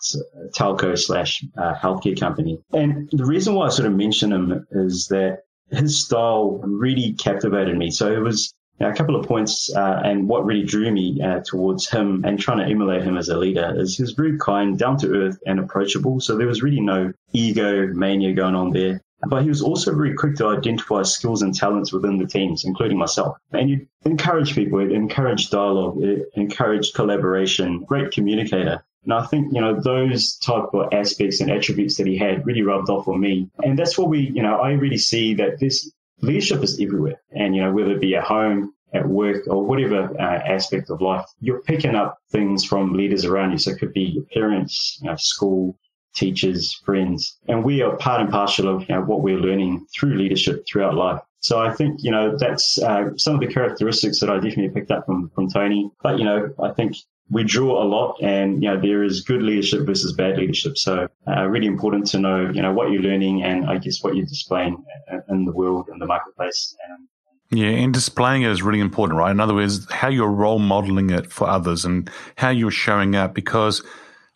telco 0.56 0.99
slash 0.99 1.44
uh, 1.56 1.75
healthcare 1.75 2.19
company. 2.19 2.58
And 2.72 3.08
the 3.12 3.26
reason 3.26 3.54
why 3.54 3.66
I 3.66 3.69
sort 3.69 3.87
of 3.87 3.94
mention 3.94 4.32
him 4.32 4.66
is 4.72 5.08
that 5.08 5.42
his 5.70 6.04
style 6.04 6.60
really 6.62 7.12
captivated 7.12 7.76
me. 7.76 7.90
So 7.90 8.12
it 8.12 8.20
was 8.20 8.54
a 8.81 8.93
couple 8.93 9.17
of 9.17 9.26
points, 9.26 9.75
uh, 9.75 10.02
and 10.05 10.28
what 10.28 10.44
really 10.44 10.64
drew 10.64 10.90
me 10.90 11.20
uh, 11.23 11.40
towards 11.40 11.88
him 11.88 12.25
and 12.25 12.38
trying 12.38 12.58
to 12.58 12.64
emulate 12.64 13.02
him 13.02 13.17
as 13.17 13.28
a 13.28 13.37
leader 13.37 13.75
is 13.76 13.96
he 13.96 14.02
was 14.02 14.12
very 14.12 14.38
kind, 14.38 14.78
down 14.78 14.99
to 14.99 15.12
earth, 15.14 15.38
and 15.46 15.58
approachable. 15.58 16.20
So 16.20 16.37
there 16.37 16.46
was 16.46 16.62
really 16.62 16.81
no 16.81 17.12
ego 17.32 17.87
mania 17.88 18.34
going 18.34 18.55
on 18.55 18.70
there. 18.70 19.02
But 19.26 19.43
he 19.43 19.49
was 19.49 19.62
also 19.62 19.94
very 19.94 20.14
quick 20.14 20.37
to 20.37 20.49
identify 20.49 21.02
skills 21.02 21.40
and 21.40 21.55
talents 21.55 21.90
within 21.90 22.19
the 22.19 22.26
teams, 22.26 22.64
including 22.67 22.99
myself. 22.99 23.38
And 23.50 23.70
you 23.70 23.87
encourage 24.05 24.55
people, 24.55 24.78
encourage 24.78 25.49
dialogue, 25.49 25.99
encourage 26.34 26.93
collaboration, 26.93 27.84
great 27.84 28.12
communicator. 28.12 28.84
And 29.05 29.14
I 29.14 29.25
think, 29.25 29.55
you 29.55 29.61
know, 29.61 29.81
those 29.81 30.37
type 30.37 30.75
of 30.75 30.93
aspects 30.93 31.40
and 31.40 31.50
attributes 31.50 31.96
that 31.96 32.06
he 32.06 32.19
had 32.19 32.44
really 32.44 32.62
rubbed 32.62 32.90
off 32.90 33.08
on 33.08 33.20
me. 33.20 33.49
And 33.62 33.78
that's 33.78 33.96
what 33.96 34.08
we, 34.08 34.20
you 34.20 34.43
know, 34.43 34.56
I 34.56 34.73
really 34.73 34.99
see 34.99 35.34
that 35.34 35.61
this 35.61 35.90
leadership 36.20 36.62
is 36.62 36.80
everywhere. 36.80 37.20
And, 37.30 37.54
you 37.54 37.62
know, 37.62 37.72
whether 37.72 37.92
it 37.92 38.00
be 38.00 38.16
at 38.16 38.24
home, 38.24 38.72
at 38.94 39.06
work 39.06 39.46
or 39.48 39.64
whatever 39.64 40.14
uh, 40.18 40.22
aspect 40.22 40.90
of 40.90 41.00
life, 41.00 41.26
you're 41.40 41.62
picking 41.62 41.94
up 41.94 42.18
things 42.30 42.64
from 42.64 42.94
leaders 42.94 43.24
around 43.24 43.52
you. 43.52 43.58
So 43.58 43.72
it 43.72 43.78
could 43.78 43.92
be 43.92 44.02
your 44.02 44.24
parents, 44.32 44.98
you 45.02 45.10
know, 45.10 45.16
school, 45.16 45.78
teachers, 46.14 46.72
friends, 46.84 47.38
and 47.46 47.62
we 47.62 47.82
are 47.82 47.96
part 47.96 48.22
and 48.22 48.30
parcel 48.30 48.74
of 48.74 48.88
you 48.88 48.94
know, 48.94 49.02
what 49.02 49.22
we're 49.22 49.38
learning 49.38 49.86
through 49.94 50.16
leadership 50.16 50.64
throughout 50.66 50.94
life. 50.94 51.20
So 51.46 51.60
I 51.60 51.72
think 51.72 52.02
you 52.02 52.10
know 52.10 52.37
that's 52.37 52.76
uh, 52.76 53.16
some 53.16 53.34
of 53.34 53.40
the 53.40 53.46
characteristics 53.46 54.19
that 54.19 54.28
I 54.28 54.34
definitely 54.34 54.70
picked 54.70 54.90
up 54.90 55.06
from 55.06 55.31
from 55.32 55.48
Tony. 55.48 55.93
But 56.02 56.19
you 56.19 56.25
know 56.25 56.52
I 56.60 56.72
think 56.72 56.96
we 57.31 57.44
draw 57.44 57.84
a 57.84 57.87
lot, 57.87 58.16
and 58.20 58.60
you 58.60 58.69
know 58.69 58.81
there 58.81 59.04
is 59.04 59.20
good 59.20 59.43
leadership 59.43 59.87
versus 59.87 60.12
bad 60.12 60.38
leadership. 60.38 60.76
So 60.76 61.06
uh, 61.25 61.44
really 61.46 61.69
important 61.69 62.08
to 62.08 62.19
know 62.19 62.50
you 62.52 62.62
know 62.62 62.72
what 62.72 62.90
you're 62.90 63.00
learning 63.00 63.44
and 63.44 63.70
I 63.70 63.78
guess 63.78 64.02
what 64.02 64.16
you're 64.16 64.26
displaying 64.26 64.84
in 65.28 65.44
the 65.44 65.52
world 65.52 65.88
in 65.93 66.00
the 66.00 66.06
marketplace. 66.06 66.75
And, 66.88 67.60
yeah, 67.60 67.69
and 67.69 67.94
displaying 67.94 68.42
it 68.42 68.50
is 68.50 68.64
really 68.64 68.81
important, 68.81 69.16
right? 69.16 69.31
In 69.31 69.38
other 69.38 69.54
words, 69.54 69.87
how 69.88 70.08
you're 70.08 70.28
role 70.28 70.58
modeling 70.58 71.10
it 71.10 71.31
for 71.31 71.49
others 71.49 71.84
and 71.84 72.10
how 72.34 72.50
you're 72.50 72.72
showing 72.72 73.14
up 73.14 73.34
because 73.34 73.84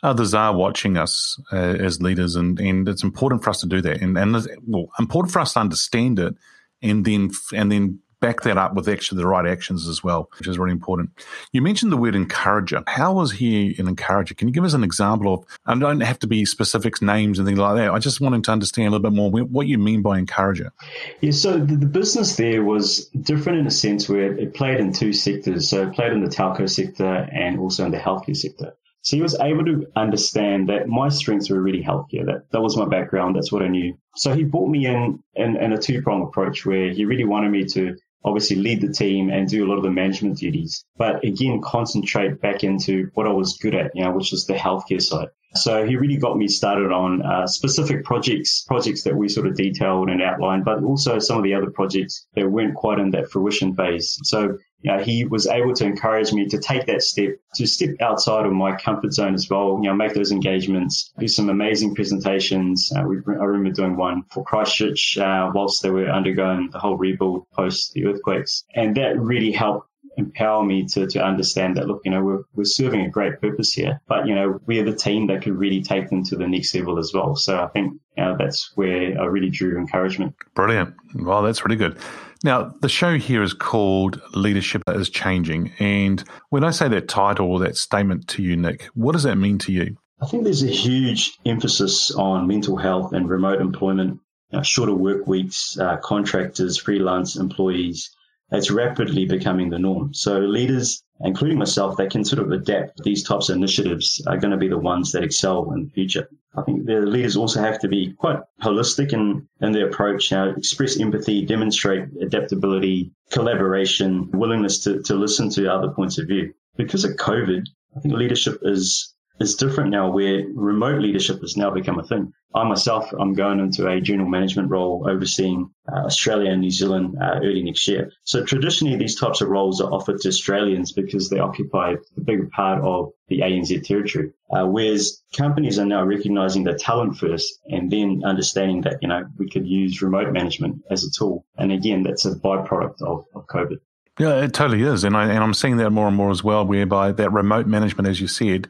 others 0.04 0.32
are 0.32 0.54
watching 0.54 0.96
us 0.96 1.36
uh, 1.52 1.56
as 1.56 2.00
leaders, 2.00 2.36
and, 2.36 2.60
and 2.60 2.88
it's 2.88 3.02
important 3.02 3.42
for 3.42 3.50
us 3.50 3.60
to 3.62 3.66
do 3.66 3.80
that, 3.80 4.00
and 4.00 4.16
and 4.16 4.46
well, 4.64 4.86
important 5.00 5.32
for 5.32 5.40
us 5.40 5.54
to 5.54 5.58
understand 5.58 6.20
it, 6.20 6.36
and 6.82 7.04
then 7.04 7.30
and 7.52 7.70
then 7.70 8.00
back 8.20 8.42
that 8.42 8.58
up 8.58 8.74
with 8.74 8.88
actually 8.88 9.18
the 9.18 9.26
right 9.26 9.46
actions 9.46 9.88
as 9.88 10.04
well, 10.04 10.30
which 10.38 10.46
is 10.46 10.58
really 10.58 10.72
important. 10.72 11.10
You 11.52 11.62
mentioned 11.62 11.90
the 11.90 11.96
word 11.96 12.14
encourager. 12.14 12.82
How 12.86 13.14
was 13.14 13.32
he 13.32 13.74
an 13.78 13.88
encourager? 13.88 14.34
Can 14.34 14.46
you 14.46 14.54
give 14.54 14.64
us 14.64 14.74
an 14.74 14.84
example 14.84 15.34
of? 15.34 15.44
I 15.66 15.74
don't 15.74 16.00
have 16.00 16.18
to 16.20 16.26
be 16.26 16.44
specifics, 16.44 17.02
names, 17.02 17.38
and 17.38 17.48
things 17.48 17.58
like 17.58 17.76
that. 17.76 17.90
I 17.90 17.98
just 17.98 18.20
wanted 18.20 18.44
to 18.44 18.52
understand 18.52 18.88
a 18.88 18.90
little 18.90 19.10
bit 19.10 19.16
more 19.16 19.30
what 19.30 19.66
you 19.66 19.78
mean 19.78 20.02
by 20.02 20.18
encourager. 20.18 20.72
Yeah, 21.20 21.32
so 21.32 21.58
the, 21.58 21.76
the 21.76 21.86
business 21.86 22.36
there 22.36 22.62
was 22.62 23.06
different 23.08 23.60
in 23.60 23.66
a 23.66 23.70
sense 23.70 24.08
where 24.08 24.36
it 24.36 24.54
played 24.54 24.80
in 24.80 24.92
two 24.92 25.12
sectors. 25.12 25.68
So 25.68 25.88
it 25.88 25.94
played 25.94 26.12
in 26.12 26.22
the 26.22 26.30
telco 26.30 26.68
sector 26.68 27.28
and 27.32 27.58
also 27.58 27.86
in 27.86 27.90
the 27.90 27.98
healthcare 27.98 28.36
sector. 28.36 28.74
So 29.02 29.16
he 29.16 29.22
was 29.22 29.38
able 29.40 29.64
to 29.64 29.86
understand 29.96 30.68
that 30.68 30.88
my 30.88 31.08
strengths 31.08 31.50
were 31.50 31.60
really 31.60 31.82
healthcare. 31.82 32.26
That 32.26 32.50
that 32.50 32.60
was 32.60 32.76
my 32.76 32.86
background. 32.86 33.36
That's 33.36 33.50
what 33.50 33.62
I 33.62 33.68
knew. 33.68 33.96
So 34.16 34.34
he 34.34 34.44
brought 34.44 34.68
me 34.68 34.86
in 34.86 35.22
in, 35.34 35.56
in 35.56 35.72
a 35.72 35.78
two 35.78 36.02
prong 36.02 36.22
approach 36.22 36.66
where 36.66 36.90
he 36.90 37.04
really 37.04 37.24
wanted 37.24 37.50
me 37.50 37.64
to 37.66 37.96
obviously 38.24 38.56
lead 38.56 38.82
the 38.82 38.92
team 38.92 39.30
and 39.30 39.48
do 39.48 39.64
a 39.64 39.68
lot 39.68 39.78
of 39.78 39.82
the 39.82 39.90
management 39.90 40.36
duties, 40.36 40.84
but 40.96 41.24
again 41.24 41.60
concentrate 41.62 42.40
back 42.40 42.62
into 42.62 43.10
what 43.14 43.26
I 43.26 43.32
was 43.32 43.56
good 43.56 43.74
at, 43.74 43.92
you 43.94 44.04
know, 44.04 44.12
which 44.12 44.32
is 44.34 44.44
the 44.44 44.54
healthcare 44.54 45.00
side. 45.00 45.28
So 45.54 45.84
he 45.84 45.96
really 45.96 46.16
got 46.16 46.36
me 46.36 46.48
started 46.48 46.92
on 46.92 47.22
uh, 47.22 47.46
specific 47.46 48.04
projects, 48.04 48.64
projects 48.68 49.02
that 49.02 49.16
we 49.16 49.28
sort 49.28 49.46
of 49.46 49.56
detailed 49.56 50.08
and 50.08 50.22
outlined, 50.22 50.64
but 50.64 50.82
also 50.82 51.18
some 51.18 51.38
of 51.38 51.44
the 51.44 51.54
other 51.54 51.70
projects 51.70 52.26
that 52.34 52.50
weren't 52.50 52.74
quite 52.74 52.98
in 52.98 53.10
that 53.10 53.30
fruition 53.30 53.74
phase. 53.74 54.18
So 54.22 54.58
you 54.82 54.92
know, 54.92 55.02
he 55.02 55.24
was 55.24 55.46
able 55.46 55.74
to 55.74 55.84
encourage 55.84 56.32
me 56.32 56.46
to 56.48 56.58
take 56.58 56.86
that 56.86 57.02
step, 57.02 57.34
to 57.56 57.66
step 57.66 57.90
outside 58.00 58.46
of 58.46 58.52
my 58.52 58.76
comfort 58.76 59.12
zone 59.12 59.34
as 59.34 59.48
well, 59.50 59.78
you 59.82 59.88
know, 59.88 59.94
make 59.94 60.14
those 60.14 60.32
engagements, 60.32 61.12
do 61.18 61.28
some 61.28 61.50
amazing 61.50 61.94
presentations. 61.94 62.90
Uh, 62.94 63.02
we, 63.02 63.16
I 63.26 63.44
remember 63.44 63.70
doing 63.70 63.96
one 63.96 64.22
for 64.30 64.42
Christchurch 64.42 65.18
uh, 65.18 65.50
whilst 65.54 65.82
they 65.82 65.90
were 65.90 66.08
undergoing 66.08 66.70
the 66.72 66.78
whole 66.78 66.96
rebuild 66.96 67.46
post 67.50 67.92
the 67.92 68.06
earthquakes. 68.06 68.64
And 68.74 68.96
that 68.96 69.20
really 69.20 69.52
helped 69.52 69.89
empower 70.20 70.64
me 70.64 70.86
to, 70.86 71.06
to 71.08 71.24
understand 71.24 71.76
that, 71.76 71.86
look, 71.86 72.02
you 72.04 72.10
know, 72.10 72.22
we're, 72.22 72.42
we're 72.54 72.64
serving 72.64 73.00
a 73.00 73.10
great 73.10 73.40
purpose 73.40 73.72
here, 73.72 74.00
but, 74.06 74.26
you 74.26 74.34
know, 74.34 74.60
we 74.66 74.78
are 74.78 74.84
the 74.84 74.94
team 74.94 75.26
that 75.28 75.42
could 75.42 75.56
really 75.56 75.82
take 75.82 76.08
them 76.08 76.24
to 76.24 76.36
the 76.36 76.46
next 76.46 76.74
level 76.74 76.98
as 76.98 77.12
well. 77.12 77.36
So 77.36 77.60
I 77.60 77.66
think 77.68 78.00
you 78.16 78.24
know, 78.24 78.36
that's 78.38 78.70
where 78.74 79.20
I 79.20 79.24
really 79.26 79.50
drew 79.50 79.78
encouragement. 79.78 80.34
Brilliant. 80.54 80.94
Well, 81.14 81.42
that's 81.42 81.64
really 81.64 81.76
good. 81.76 81.98
Now, 82.42 82.74
the 82.80 82.88
show 82.88 83.18
here 83.18 83.42
is 83.42 83.52
called 83.52 84.20
Leadership 84.32 84.82
is 84.88 85.10
Changing. 85.10 85.72
And 85.78 86.24
when 86.48 86.64
I 86.64 86.70
say 86.70 86.88
that 86.88 87.08
title 87.08 87.50
or 87.50 87.58
that 87.60 87.76
statement 87.76 88.28
to 88.28 88.42
you, 88.42 88.56
Nick, 88.56 88.84
what 88.94 89.12
does 89.12 89.24
that 89.24 89.36
mean 89.36 89.58
to 89.58 89.72
you? 89.72 89.96
I 90.22 90.26
think 90.26 90.44
there's 90.44 90.62
a 90.62 90.68
huge 90.68 91.38
emphasis 91.46 92.10
on 92.10 92.46
mental 92.46 92.76
health 92.76 93.12
and 93.12 93.28
remote 93.28 93.60
employment, 93.60 94.20
uh, 94.52 94.62
shorter 94.62 94.94
work 94.94 95.26
weeks, 95.26 95.78
uh, 95.78 95.96
contractors, 95.96 96.78
freelance 96.78 97.36
employees. 97.36 98.14
It's 98.52 98.70
rapidly 98.70 99.26
becoming 99.26 99.70
the 99.70 99.78
norm. 99.78 100.12
So 100.12 100.38
leaders, 100.38 101.02
including 101.20 101.58
myself, 101.58 101.96
that 101.96 102.10
can 102.10 102.24
sort 102.24 102.42
of 102.42 102.50
adapt 102.50 103.02
these 103.02 103.22
types 103.22 103.48
of 103.48 103.56
initiatives 103.56 104.20
are 104.26 104.38
going 104.38 104.50
to 104.50 104.56
be 104.56 104.68
the 104.68 104.78
ones 104.78 105.12
that 105.12 105.22
excel 105.22 105.72
in 105.72 105.84
the 105.84 105.90
future. 105.90 106.28
I 106.56 106.62
think 106.62 106.84
the 106.84 107.00
leaders 107.00 107.36
also 107.36 107.60
have 107.60 107.78
to 107.80 107.88
be 107.88 108.12
quite 108.12 108.40
holistic 108.60 109.12
in, 109.12 109.48
in 109.60 109.72
their 109.72 109.88
approach, 109.88 110.32
you 110.32 110.36
know, 110.36 110.50
express 110.56 110.98
empathy, 110.98 111.46
demonstrate 111.46 112.08
adaptability, 112.20 113.12
collaboration, 113.30 114.30
willingness 114.32 114.80
to, 114.80 115.00
to 115.02 115.14
listen 115.14 115.50
to 115.50 115.72
other 115.72 115.90
points 115.90 116.18
of 116.18 116.26
view. 116.26 116.52
Because 116.76 117.04
of 117.04 117.12
COVID, 117.12 117.68
I 117.96 118.00
think 118.00 118.14
leadership 118.14 118.58
is 118.62 119.09
is 119.40 119.54
different 119.54 119.90
now 119.90 120.10
where 120.10 120.44
remote 120.54 121.00
leadership 121.00 121.40
has 121.40 121.56
now 121.56 121.70
become 121.70 121.98
a 121.98 122.04
thing. 122.04 122.32
I 122.54 122.64
myself, 122.64 123.10
I'm 123.18 123.32
going 123.32 123.60
into 123.60 123.88
a 123.88 124.00
general 124.00 124.28
management 124.28 124.70
role 124.70 125.06
overseeing 125.08 125.70
uh, 125.90 126.00
Australia 126.00 126.50
and 126.50 126.60
New 126.60 126.70
Zealand 126.70 127.16
uh, 127.20 127.36
early 127.36 127.62
next 127.62 127.86
year. 127.88 128.10
So 128.24 128.44
traditionally, 128.44 128.96
these 128.96 129.18
types 129.18 129.40
of 129.40 129.48
roles 129.48 129.80
are 129.80 129.90
offered 129.90 130.20
to 130.20 130.28
Australians 130.28 130.92
because 130.92 131.30
they 131.30 131.38
occupy 131.38 131.94
a 132.16 132.20
bigger 132.20 132.48
part 132.54 132.82
of 132.82 133.10
the 133.28 133.40
ANZ 133.40 133.84
territory. 133.84 134.32
Uh, 134.50 134.66
whereas 134.66 135.22
companies 135.36 135.78
are 135.78 135.86
now 135.86 136.04
recognizing 136.04 136.64
the 136.64 136.74
talent 136.74 137.16
first 137.16 137.60
and 137.66 137.90
then 137.90 138.22
understanding 138.24 138.82
that, 138.82 138.98
you 139.00 139.08
know, 139.08 139.24
we 139.38 139.48
could 139.48 139.66
use 139.66 140.02
remote 140.02 140.32
management 140.32 140.82
as 140.90 141.04
a 141.04 141.10
tool. 141.10 141.46
And 141.56 141.70
again, 141.70 142.02
that's 142.02 142.24
a 142.24 142.34
byproduct 142.34 143.00
of, 143.00 143.24
of 143.34 143.46
COVID. 143.46 143.76
Yeah, 144.18 144.42
it 144.42 144.52
totally 144.52 144.82
is. 144.82 145.04
And, 145.04 145.16
I, 145.16 145.30
and 145.30 145.38
I'm 145.38 145.54
seeing 145.54 145.76
that 145.78 145.90
more 145.90 146.08
and 146.08 146.16
more 146.16 146.30
as 146.30 146.42
well, 146.42 146.66
whereby 146.66 147.12
that 147.12 147.32
remote 147.32 147.66
management, 147.66 148.08
as 148.08 148.20
you 148.20 148.26
said, 148.26 148.68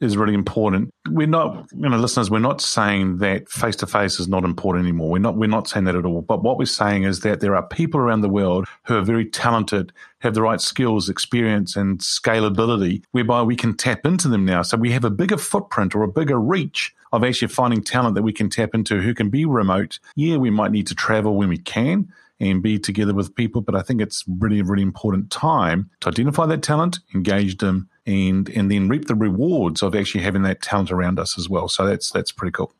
is 0.00 0.16
really 0.16 0.34
important. 0.34 0.90
We're 1.08 1.26
not, 1.26 1.68
you 1.72 1.88
know, 1.88 1.96
listeners, 1.96 2.30
we're 2.30 2.38
not 2.38 2.60
saying 2.60 3.18
that 3.18 3.48
face 3.48 3.76
to 3.76 3.86
face 3.86 4.20
is 4.20 4.28
not 4.28 4.44
important 4.44 4.84
anymore. 4.84 5.10
We're 5.10 5.18
not, 5.18 5.36
we're 5.36 5.48
not 5.48 5.68
saying 5.68 5.86
that 5.86 5.96
at 5.96 6.04
all. 6.04 6.22
But 6.22 6.42
what 6.42 6.58
we're 6.58 6.66
saying 6.66 7.02
is 7.02 7.20
that 7.20 7.40
there 7.40 7.56
are 7.56 7.66
people 7.66 7.98
around 8.00 8.20
the 8.20 8.28
world 8.28 8.66
who 8.84 8.96
are 8.96 9.02
very 9.02 9.24
talented, 9.24 9.92
have 10.20 10.34
the 10.34 10.42
right 10.42 10.60
skills, 10.60 11.08
experience, 11.08 11.74
and 11.74 11.98
scalability, 11.98 13.02
whereby 13.10 13.42
we 13.42 13.56
can 13.56 13.76
tap 13.76 14.06
into 14.06 14.28
them 14.28 14.44
now. 14.44 14.62
So 14.62 14.76
we 14.76 14.92
have 14.92 15.04
a 15.04 15.10
bigger 15.10 15.38
footprint 15.38 15.94
or 15.94 16.02
a 16.02 16.08
bigger 16.08 16.38
reach 16.38 16.94
of 17.12 17.24
actually 17.24 17.48
finding 17.48 17.82
talent 17.82 18.14
that 18.14 18.22
we 18.22 18.32
can 18.32 18.50
tap 18.50 18.74
into 18.74 19.00
who 19.00 19.14
can 19.14 19.30
be 19.30 19.44
remote. 19.44 19.98
Yeah, 20.14 20.36
we 20.36 20.50
might 20.50 20.70
need 20.70 20.86
to 20.88 20.94
travel 20.94 21.36
when 21.36 21.48
we 21.48 21.58
can 21.58 22.12
and 22.40 22.62
be 22.62 22.78
together 22.78 23.14
with 23.14 23.34
people. 23.34 23.60
But 23.60 23.74
I 23.74 23.82
think 23.82 24.00
it's 24.00 24.24
really, 24.26 24.62
really 24.62 24.82
important 24.82 25.30
time 25.30 25.90
to 26.00 26.08
identify 26.08 26.46
that 26.46 26.62
talent, 26.62 26.98
engage 27.14 27.58
them, 27.58 27.88
and 28.06 28.48
and 28.48 28.70
then 28.70 28.88
reap 28.88 29.06
the 29.06 29.14
rewards 29.14 29.82
of 29.82 29.94
actually 29.94 30.22
having 30.22 30.42
that 30.42 30.62
talent 30.62 30.90
around 30.90 31.18
us 31.18 31.38
as 31.38 31.48
well. 31.48 31.68
So 31.68 31.86
that's 31.86 32.10
that's 32.10 32.32
pretty 32.32 32.52
cool. 32.52 32.72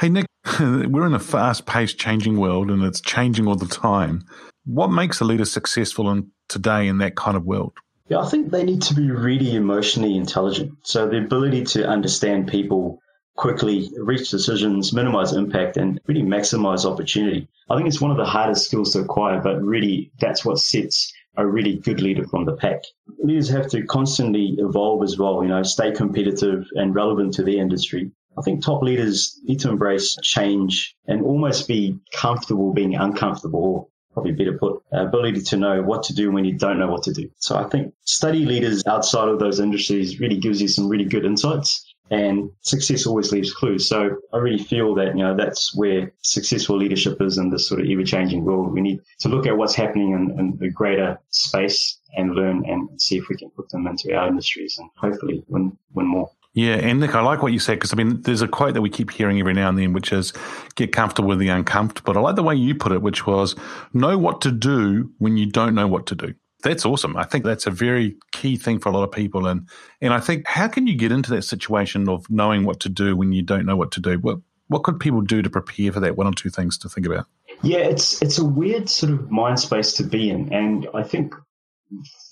Hey 0.00 0.08
Nick, 0.08 0.26
we're 0.60 1.06
in 1.06 1.14
a 1.14 1.20
fast-paced, 1.20 1.98
changing 1.98 2.38
world, 2.38 2.70
and 2.70 2.82
it's 2.82 3.00
changing 3.00 3.46
all 3.46 3.56
the 3.56 3.66
time. 3.66 4.24
What 4.64 4.88
makes 4.88 5.20
a 5.20 5.24
leader 5.24 5.44
successful 5.44 6.10
in 6.10 6.30
today 6.48 6.88
in 6.88 6.98
that 6.98 7.16
kind 7.16 7.36
of 7.36 7.44
world? 7.44 7.74
Yeah, 8.08 8.20
I 8.20 8.28
think 8.28 8.50
they 8.50 8.64
need 8.64 8.82
to 8.82 8.94
be 8.94 9.10
really 9.10 9.54
emotionally 9.54 10.16
intelligent. 10.16 10.78
So 10.82 11.08
the 11.08 11.18
ability 11.18 11.64
to 11.64 11.86
understand 11.86 12.48
people 12.48 13.01
quickly, 13.36 13.90
reach 13.96 14.30
decisions, 14.30 14.92
minimize 14.92 15.32
impact, 15.32 15.76
and 15.76 16.00
really 16.06 16.22
maximize 16.22 16.84
opportunity. 16.84 17.48
I 17.70 17.76
think 17.76 17.88
it's 17.88 18.00
one 18.00 18.10
of 18.10 18.16
the 18.16 18.24
hardest 18.24 18.66
skills 18.66 18.92
to 18.92 19.00
acquire, 19.00 19.40
but 19.40 19.62
really 19.62 20.12
that's 20.20 20.44
what 20.44 20.58
sets 20.58 21.12
a 21.36 21.46
really 21.46 21.78
good 21.78 22.02
leader 22.02 22.26
from 22.28 22.44
the 22.44 22.56
pack. 22.56 22.82
Leaders 23.18 23.48
have 23.48 23.68
to 23.68 23.84
constantly 23.84 24.56
evolve 24.58 25.02
as 25.02 25.18
well, 25.18 25.42
you 25.42 25.48
know, 25.48 25.62
stay 25.62 25.92
competitive 25.92 26.66
and 26.74 26.94
relevant 26.94 27.34
to 27.34 27.42
the 27.42 27.58
industry. 27.58 28.10
I 28.36 28.42
think 28.42 28.62
top 28.62 28.82
leaders 28.82 29.40
need 29.44 29.60
to 29.60 29.70
embrace 29.70 30.16
change 30.22 30.94
and 31.06 31.24
almost 31.24 31.68
be 31.68 31.98
comfortable 32.12 32.72
being 32.72 32.94
uncomfortable, 32.94 33.60
or 33.60 33.88
probably 34.12 34.32
better 34.32 34.58
put, 34.58 34.82
uh, 34.92 35.06
ability 35.06 35.40
to 35.40 35.56
know 35.56 35.82
what 35.82 36.04
to 36.04 36.14
do 36.14 36.30
when 36.30 36.44
you 36.44 36.58
don't 36.58 36.78
know 36.78 36.90
what 36.90 37.04
to 37.04 37.12
do. 37.12 37.30
So 37.36 37.56
I 37.56 37.64
think 37.64 37.94
study 38.04 38.44
leaders 38.44 38.86
outside 38.86 39.28
of 39.28 39.38
those 39.38 39.60
industries 39.60 40.20
really 40.20 40.38
gives 40.38 40.60
you 40.60 40.68
some 40.68 40.88
really 40.88 41.06
good 41.06 41.24
insights 41.24 41.91
and 42.12 42.50
success 42.60 43.06
always 43.06 43.32
leaves 43.32 43.54
clues. 43.54 43.88
So 43.88 44.18
I 44.34 44.36
really 44.36 44.62
feel 44.62 44.94
that, 44.96 45.16
you 45.16 45.22
know, 45.22 45.34
that's 45.34 45.74
where 45.74 46.12
successful 46.20 46.76
leadership 46.76 47.22
is 47.22 47.38
in 47.38 47.48
this 47.48 47.66
sort 47.66 47.80
of 47.80 47.88
ever 47.88 48.04
changing 48.04 48.44
world. 48.44 48.70
We 48.70 48.82
need 48.82 49.00
to 49.20 49.30
look 49.30 49.46
at 49.46 49.56
what's 49.56 49.74
happening 49.74 50.12
in, 50.12 50.38
in 50.38 50.58
the 50.58 50.68
greater 50.68 51.18
space 51.30 51.98
and 52.14 52.34
learn 52.34 52.64
and 52.66 53.00
see 53.00 53.16
if 53.16 53.30
we 53.30 53.36
can 53.36 53.48
put 53.48 53.70
them 53.70 53.86
into 53.86 54.14
our 54.14 54.28
industries 54.28 54.76
and 54.78 54.90
hopefully 54.94 55.42
win, 55.48 55.78
win 55.94 56.06
more. 56.06 56.30
Yeah, 56.52 56.74
and 56.74 57.00
Nick, 57.00 57.14
I 57.14 57.22
like 57.22 57.42
what 57.42 57.54
you 57.54 57.58
said 57.58 57.76
because 57.76 57.94
I 57.94 57.96
mean, 57.96 58.20
there's 58.20 58.42
a 58.42 58.48
quote 58.48 58.74
that 58.74 58.82
we 58.82 58.90
keep 58.90 59.10
hearing 59.10 59.40
every 59.40 59.54
now 59.54 59.70
and 59.70 59.78
then, 59.78 59.94
which 59.94 60.12
is 60.12 60.34
"get 60.74 60.92
comfortable 60.92 61.30
with 61.30 61.38
the 61.38 61.48
uncomfortable." 61.48 62.12
But 62.12 62.18
I 62.18 62.22
like 62.22 62.36
the 62.36 62.42
way 62.42 62.54
you 62.54 62.74
put 62.74 62.92
it, 62.92 63.00
which 63.00 63.26
was 63.26 63.56
know 63.94 64.18
what 64.18 64.42
to 64.42 64.52
do 64.52 65.10
when 65.16 65.38
you 65.38 65.46
don't 65.46 65.74
know 65.74 65.86
what 65.86 66.04
to 66.08 66.14
do 66.14 66.34
that's 66.62 66.86
awesome. 66.86 67.16
I 67.16 67.24
think 67.24 67.44
that's 67.44 67.66
a 67.66 67.70
very 67.70 68.16
key 68.32 68.56
thing 68.56 68.78
for 68.78 68.88
a 68.88 68.92
lot 68.92 69.02
of 69.04 69.12
people. 69.12 69.46
And, 69.46 69.68
and 70.00 70.14
I 70.14 70.20
think 70.20 70.46
how 70.46 70.68
can 70.68 70.86
you 70.86 70.96
get 70.96 71.12
into 71.12 71.30
that 71.32 71.42
situation 71.42 72.08
of 72.08 72.28
knowing 72.30 72.64
what 72.64 72.80
to 72.80 72.88
do 72.88 73.16
when 73.16 73.32
you 73.32 73.42
don't 73.42 73.66
know 73.66 73.76
what 73.76 73.92
to 73.92 74.00
do? 74.00 74.18
What, 74.18 74.38
what 74.68 74.82
could 74.84 74.98
people 75.00 75.20
do 75.20 75.42
to 75.42 75.50
prepare 75.50 75.92
for 75.92 76.00
that? 76.00 76.16
One 76.16 76.26
or 76.26 76.32
two 76.32 76.50
things 76.50 76.78
to 76.78 76.88
think 76.88 77.06
about. 77.06 77.26
Yeah, 77.62 77.78
it's, 77.78 78.22
it's 78.22 78.38
a 78.38 78.44
weird 78.44 78.88
sort 78.88 79.12
of 79.12 79.30
mind 79.30 79.60
space 79.60 79.94
to 79.94 80.04
be 80.04 80.30
in. 80.30 80.52
And 80.52 80.88
I 80.94 81.02
think 81.02 81.34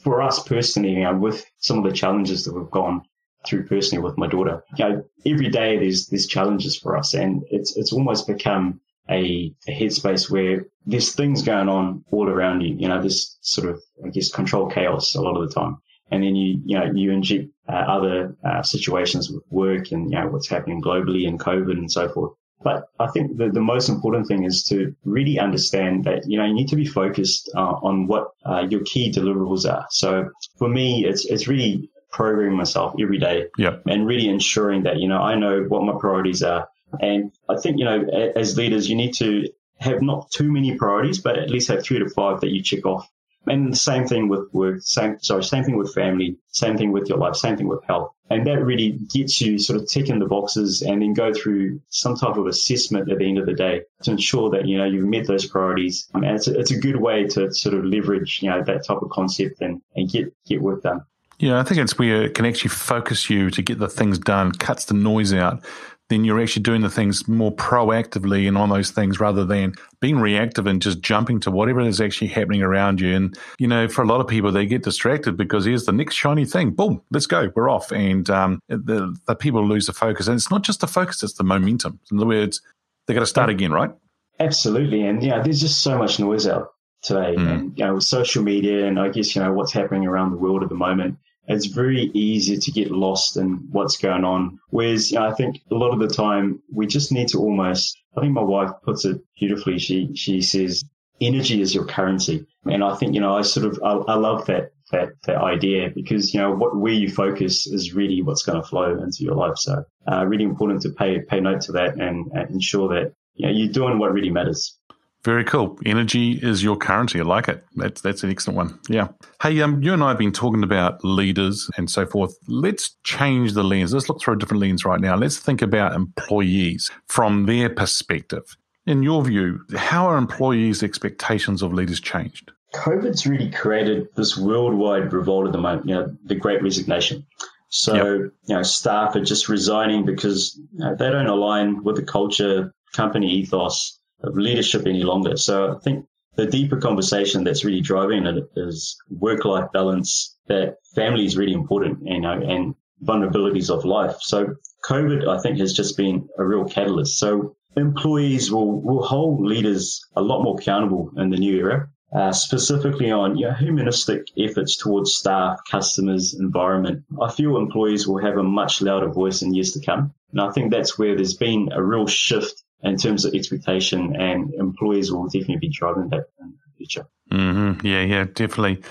for 0.03 0.23
us 0.23 0.43
personally, 0.43 0.91
you 0.91 1.03
know, 1.03 1.15
with 1.15 1.45
some 1.59 1.79
of 1.79 1.85
the 1.85 1.93
challenges 1.93 2.45
that 2.45 2.55
we've 2.55 2.71
gone 2.71 3.03
through 3.47 3.67
personally 3.67 4.03
with 4.03 4.17
my 4.17 4.27
daughter, 4.27 4.65
you 4.77 4.89
know, 4.89 5.05
every 5.27 5.49
day 5.49 5.79
there's, 5.79 6.07
there's 6.07 6.27
challenges 6.27 6.77
for 6.77 6.97
us 6.97 7.15
and 7.15 7.45
it's, 7.51 7.77
it's 7.77 7.93
almost 7.93 8.27
become 8.27 8.81
a, 9.11 9.53
a 9.69 9.71
headspace 9.71 10.31
where 10.31 10.67
there's 10.87 11.15
things 11.15 11.43
going 11.43 11.69
on 11.69 12.05
all 12.11 12.29
around 12.29 12.61
you. 12.63 12.77
You 12.79 12.89
know, 12.89 13.03
this 13.03 13.37
sort 13.41 13.69
of, 13.69 13.83
I 14.05 14.09
guess, 14.09 14.31
control 14.31 14.71
chaos 14.71 15.15
a 15.15 15.21
lot 15.21 15.37
of 15.37 15.49
the 15.49 15.55
time. 15.55 15.79
And 16.11 16.23
then 16.23 16.35
you, 16.35 16.61
you 16.65 16.79
know, 16.79 16.91
you 16.93 17.13
inject 17.13 17.51
uh, 17.69 17.73
other 17.73 18.37
uh, 18.45 18.63
situations 18.63 19.31
with 19.31 19.45
work 19.51 19.93
and, 19.93 20.11
you 20.11 20.19
know, 20.19 20.29
what's 20.29 20.49
happening 20.49 20.83
globally 20.83 21.29
and 21.29 21.39
COVID 21.39 21.73
and 21.73 21.91
so 21.91 22.09
forth. 22.09 22.33
But 22.63 22.85
I 22.99 23.07
think 23.07 23.39
the, 23.39 23.49
the 23.49 23.61
most 23.61 23.89
important 23.89 24.27
thing 24.27 24.45
is 24.45 24.65
to 24.65 24.95
really 25.05 25.39
understand 25.39 26.05
that, 26.05 26.25
you 26.27 26.37
know, 26.37 26.45
you 26.45 26.53
need 26.53 26.69
to 26.69 26.77
be 26.77 26.85
focused 26.85 27.51
uh, 27.57 27.61
on 27.61 28.07
what 28.07 28.33
uh, 28.45 28.67
your 28.69 28.83
key 28.85 29.11
deliverables 29.11 29.71
are. 29.71 29.87
So 29.91 30.31
for 30.59 30.69
me, 30.69 31.07
it's, 31.07 31.25
it's 31.25 31.49
really 31.49 31.89
programming 32.11 32.57
myself 32.57 32.95
every 33.01 33.19
day 33.19 33.47
yep. 33.57 33.83
and 33.87 34.07
really 34.07 34.29
ensuring 34.29 34.83
that, 34.83 34.99
you 34.99 35.09
know, 35.09 35.19
I 35.19 35.37
know 35.37 35.63
what 35.69 35.85
my 35.85 35.95
priorities 35.99 36.43
are. 36.43 36.69
And 37.01 37.33
I 37.49 37.57
think, 37.57 37.79
you 37.79 37.85
know, 37.85 38.05
as 38.37 38.57
leaders, 38.57 38.89
you 38.89 38.97
need 38.97 39.15
to 39.15 39.49
have 39.79 40.03
not 40.03 40.31
too 40.31 40.51
many 40.51 40.77
priorities, 40.77 41.19
but 41.19 41.39
at 41.39 41.51
least 41.51 41.69
have 41.69 41.83
three 41.83 41.99
to 41.99 42.09
five 42.09 42.41
that 42.41 42.51
you 42.51 42.63
check 42.63 42.85
off. 42.85 43.09
And 43.47 43.73
the 43.73 43.77
same 43.77 44.07
thing 44.07 44.29
with 44.29 44.53
work, 44.53 44.83
same, 44.83 45.19
sorry, 45.21 45.43
same 45.43 45.65
thing 45.65 45.79
with 45.79 45.95
family, 45.95 46.37
same 46.49 46.77
thing 46.77 46.93
with 46.93 47.09
your 47.09 47.17
life, 47.17 47.37
same 47.37 47.57
thing 47.57 47.69
with 47.69 47.83
health. 47.85 48.13
And 48.29 48.47
that 48.47 48.63
really 48.63 48.91
gets 48.91 49.41
you 49.41 49.59
sort 49.59 49.81
of 49.81 49.89
ticking 49.89 50.19
the 50.19 50.27
boxes 50.27 50.83
and 50.83 51.01
then 51.01 51.15
go 51.15 51.33
through 51.33 51.81
some 51.89 52.17
type 52.17 52.37
of 52.37 52.47
assessment 52.47 53.11
at 53.11 53.19
the 53.19 53.27
end 53.27 53.39
of 53.39 53.47
the 53.47 53.55
day 53.55 53.83
to 54.03 54.11
ensure 54.11 54.51
that, 54.51 54.69
you 54.69 54.77
know, 54.77 54.85
you've 54.85 55.09
met 55.09 55.27
those 55.27 55.47
priorities. 55.47 56.07
Um, 56.15 56.23
and 56.23 56.37
it's 56.37 56.49
a, 56.49 56.59
it's 56.59 56.71
a 56.71 56.79
good 56.79 56.97
way 56.97 57.27
to 57.29 57.53
sort 57.55 57.75
of 57.75 57.85
leverage, 57.85 58.41
you 58.43 58.51
know, 58.51 58.63
that 58.63 58.85
type 58.85 59.01
of 59.01 59.09
concept 59.09 59.63
and, 59.63 59.81
and 59.97 60.11
get, 60.11 60.35
get 60.47 60.61
work 60.61 60.83
done. 60.83 61.01
Yeah, 61.39 61.59
I 61.59 61.63
think 61.63 61.81
it's 61.81 61.99
where 61.99 62.25
it 62.25 62.35
can 62.35 62.45
actually 62.45 62.69
focus 62.69 63.31
you 63.31 63.51
to 63.51 63.63
get 63.63 63.79
the 63.79 63.89
things 63.89 64.19
done, 64.19 64.53
cuts 64.53 64.85
the 64.85 64.95
noise 64.95 65.33
out, 65.33 65.65
then 66.11 66.25
you're 66.25 66.41
actually 66.41 66.63
doing 66.63 66.83
the 66.83 66.91
things 66.91 67.27
more 67.27 67.55
proactively 67.55 68.47
and 68.47 68.59
on 68.59 68.69
those 68.69 68.91
things 68.91 69.19
rather 69.19 69.45
than 69.45 69.73
being 70.01 70.19
reactive 70.19 70.67
and 70.67 70.83
just 70.83 71.01
jumping 71.01 71.41
to 71.41 71.51
whatever 71.51 71.81
is 71.81 72.01
actually 72.01 72.27
happening 72.29 72.63
around 72.63 73.01
you. 73.01 73.15
And, 73.15 73.39
you 73.59 73.67
know, 73.67 73.89
for 73.89 74.03
a 74.03 74.07
lot 74.07 74.21
of 74.21 74.27
people, 74.27 74.53
they 74.53 74.67
get 74.67 74.83
distracted 74.83 75.37
because 75.37 75.65
here's 75.65 75.87
the 75.87 75.93
next 75.93 76.17
shiny 76.17 76.45
thing. 76.45 76.73
Boom, 76.73 77.01
let's 77.11 77.27
go. 77.27 77.51
We're 77.55 77.71
off. 77.71 77.93
And 77.93 78.29
um, 78.29 78.61
the, 78.69 79.17
the 79.27 79.35
people 79.35 79.67
lose 79.67 79.87
the 79.87 79.93
focus. 79.93 80.27
And 80.27 80.37
it's 80.37 80.51
not 80.51 80.63
just 80.63 80.81
the 80.81 80.87
focus, 80.87 81.23
it's 81.23 81.35
the 81.35 81.45
momentum. 81.45 82.01
In 82.11 82.19
other 82.19 82.27
words, 82.27 82.61
they 83.07 83.15
got 83.15 83.21
to 83.21 83.27
start 83.27 83.49
again, 83.49 83.73
right? 83.73 83.91
Absolutely. 84.39 85.07
And, 85.07 85.23
yeah, 85.23 85.41
there's 85.43 85.61
just 85.61 85.81
so 85.81 85.97
much 85.97 86.19
noise 86.19 86.47
out 86.47 86.75
today. 87.03 87.37
Mm. 87.37 87.51
And, 87.51 87.79
you 87.79 87.85
know, 87.85 87.95
with 87.95 88.05
social 88.05 88.43
media 88.43 88.87
and 88.87 88.99
I 88.99 89.09
guess, 89.09 89.35
you 89.35 89.43
know, 89.43 89.53
what's 89.53 89.73
happening 89.73 90.07
around 90.07 90.33
the 90.33 90.39
world 90.39 90.63
at 90.63 90.69
the 90.69 90.75
moment 90.75 91.19
it's 91.51 91.67
very 91.67 92.11
easy 92.15 92.59
to 92.59 92.71
get 92.71 92.91
lost 92.91 93.37
in 93.37 93.69
what's 93.71 93.97
going 93.97 94.25
on. 94.25 94.59
Whereas 94.69 95.11
you 95.11 95.19
know, 95.19 95.27
I 95.27 95.35
think 95.35 95.61
a 95.71 95.75
lot 95.75 95.93
of 95.93 95.99
the 95.99 96.15
time 96.15 96.63
we 96.73 96.87
just 96.87 97.13
need 97.13 97.29
to 97.29 97.39
almost, 97.39 97.99
I 98.17 98.21
think 98.21 98.33
my 98.33 98.43
wife 98.43 98.71
puts 98.83 99.05
it 99.05 99.21
beautifully. 99.39 99.79
She, 99.79 100.15
she 100.15 100.43
says, 100.43 100.85
energy 101.21 101.61
is 101.61 101.75
your 101.75 101.87
currency. 101.87 102.47
And 102.65 102.83
I 102.85 102.95
think, 102.97 103.15
you 103.15 103.21
know, 103.21 103.37
I 103.37 103.43
sort 103.43 103.67
of, 103.67 103.81
I, 103.85 104.13
I 104.13 104.17
love 104.17 104.47
that, 104.47 104.73
that, 104.93 105.11
that 105.27 105.37
idea 105.37 105.91
because, 105.95 106.33
you 106.35 106.41
know, 106.41 106.53
what, 106.53 106.77
where 106.77 106.93
you 106.93 107.11
focus 107.11 107.67
is 107.67 107.95
really 107.95 108.23
what's 108.23 108.43
going 108.43 108.61
to 108.61 108.67
flow 108.67 109.03
into 109.03 109.25
your 109.25 109.35
life. 109.35 109.57
So, 109.57 109.85
uh, 110.11 110.25
really 110.27 110.45
important 110.45 110.83
to 110.83 110.91
pay, 110.91 111.21
pay 111.21 111.41
note 111.41 111.63
to 111.63 111.73
that 111.73 111.95
and, 112.01 112.31
ensure 112.51 112.89
that, 112.89 113.13
you 113.35 113.47
know, 113.47 113.53
you're 113.53 113.73
doing 113.73 113.99
what 113.99 114.13
really 114.13 114.31
matters. 114.31 114.79
Very 115.23 115.45
cool. 115.45 115.79
Energy 115.85 116.33
is 116.43 116.63
your 116.63 116.77
currency. 116.77 117.21
I 117.21 117.25
like 117.25 117.49
it. 117.49 117.63
That's 117.77 118.01
that's 118.01 118.23
an 118.23 118.31
excellent 118.31 118.57
one. 118.57 118.79
Yeah. 118.89 119.09
Hey, 119.43 119.61
um, 119.61 119.83
you 119.83 119.93
and 119.93 120.03
I 120.03 120.09
have 120.09 120.19
been 120.19 120.33
talking 120.33 120.63
about 120.63 121.05
leaders 121.05 121.71
and 121.77 121.91
so 121.91 122.07
forth. 122.07 122.35
Let's 122.49 122.97
change 123.05 123.53
the 123.53 123.63
lens. 123.63 123.93
Let's 123.93 124.09
look 124.09 124.21
through 124.21 124.35
a 124.35 124.39
different 124.39 124.63
lens 124.63 124.85
right 124.85 125.01
now. 125.01 125.17
Let's 125.17 125.39
think 125.39 125.61
about 125.61 125.95
employees 125.95 126.91
from 127.07 127.45
their 127.45 127.69
perspective. 127.69 128.57
In 128.87 129.03
your 129.03 129.23
view, 129.23 129.61
how 129.77 130.07
are 130.07 130.17
employees' 130.17 130.83
expectations 130.83 131.61
of 131.61 131.75
leaders 131.75 132.01
changed? 132.01 132.51
COVID's 132.75 133.27
really 133.27 133.51
created 133.51 134.09
this 134.17 134.39
worldwide 134.39 135.13
revolt 135.13 135.47
at 135.47 135.53
the 135.53 135.59
moment, 135.59 135.87
you 135.87 135.95
know, 135.95 136.17
the 136.25 136.35
great 136.35 136.63
resignation. 136.63 137.27
So, 137.69 137.95
yep. 137.95 138.33
you 138.47 138.55
know, 138.55 138.63
staff 138.63 139.15
are 139.17 139.25
just 139.25 139.49
resigning 139.49 140.07
because 140.07 140.59
you 140.73 140.79
know, 140.79 140.95
they 140.95 141.11
don't 141.11 141.27
align 141.27 141.85
with 141.85 141.97
the 141.97 142.05
culture, 142.05 142.73
company 142.95 143.31
ethos 143.31 144.00
of 144.23 144.37
leadership 144.37 144.87
any 144.87 145.03
longer. 145.03 145.37
So 145.37 145.75
I 145.75 145.79
think 145.81 146.07
the 146.37 146.47
deeper 146.47 146.77
conversation 146.77 147.45
that's 147.45 147.65
really 147.65 147.81
driving 147.81 148.27
it 148.27 148.45
is 148.57 148.97
work-life 149.11 149.73
balance, 149.73 150.37
that 150.47 150.77
family 150.95 151.27
is 151.27 151.37
really 151.37 151.53
important, 151.53 151.99
you 152.05 152.21
know, 152.21 152.33
and 152.33 152.75
vulnerabilities 153.03 153.71
of 153.71 153.85
life. 153.85 154.17
So 154.21 154.55
COVID, 154.85 155.29
I 155.29 155.41
think, 155.41 155.59
has 155.59 155.73
just 155.73 155.97
been 155.97 156.29
a 156.39 156.45
real 156.45 156.65
catalyst. 156.65 157.19
So 157.19 157.57
employees 157.77 158.51
will, 158.51 158.81
will 158.81 159.03
hold 159.03 159.45
leaders 159.45 160.05
a 160.17 160.23
lot 160.23 160.43
more 160.43 160.57
accountable 160.59 161.13
in 161.17 161.31
the 161.31 161.37
new 161.37 161.57
era, 161.57 161.89
uh, 162.13 162.33
specifically 162.33 163.11
on 163.11 163.37
you 163.37 163.49
know, 163.49 163.55
humanistic 163.55 164.27
efforts 164.39 164.77
towards 164.77 165.15
staff, 165.15 165.61
customers, 165.71 166.35
environment. 166.35 167.05
I 167.21 167.31
feel 167.31 167.57
employees 167.57 168.07
will 168.07 168.23
have 168.25 168.37
a 168.37 168.43
much 168.43 168.83
louder 168.83 169.09
voice 169.09 169.43
in 169.43 169.55
years 169.55 169.73
to 169.73 169.85
come. 169.85 170.15
And 170.33 170.41
I 170.41 170.51
think 170.53 170.71
that's 170.71 170.99
where 170.99 171.15
there's 171.15 171.35
been 171.35 171.71
a 171.73 171.83
real 171.83 172.07
shift 172.07 172.63
in 172.83 172.97
terms 172.97 173.25
of 173.25 173.35
expectation 173.35 174.17
and 174.17 174.55
employees 174.55 175.13
will 175.13 175.27
definitely 175.27 175.59
be 175.59 175.69
driving 175.69 176.09
that 176.11 176.27
in 176.41 176.51
the 176.51 176.77
future. 176.77 177.07
Mm-hmm. 177.31 177.87
Yeah, 177.87 178.03
yeah, 178.03 178.25
definitely. 178.25 178.83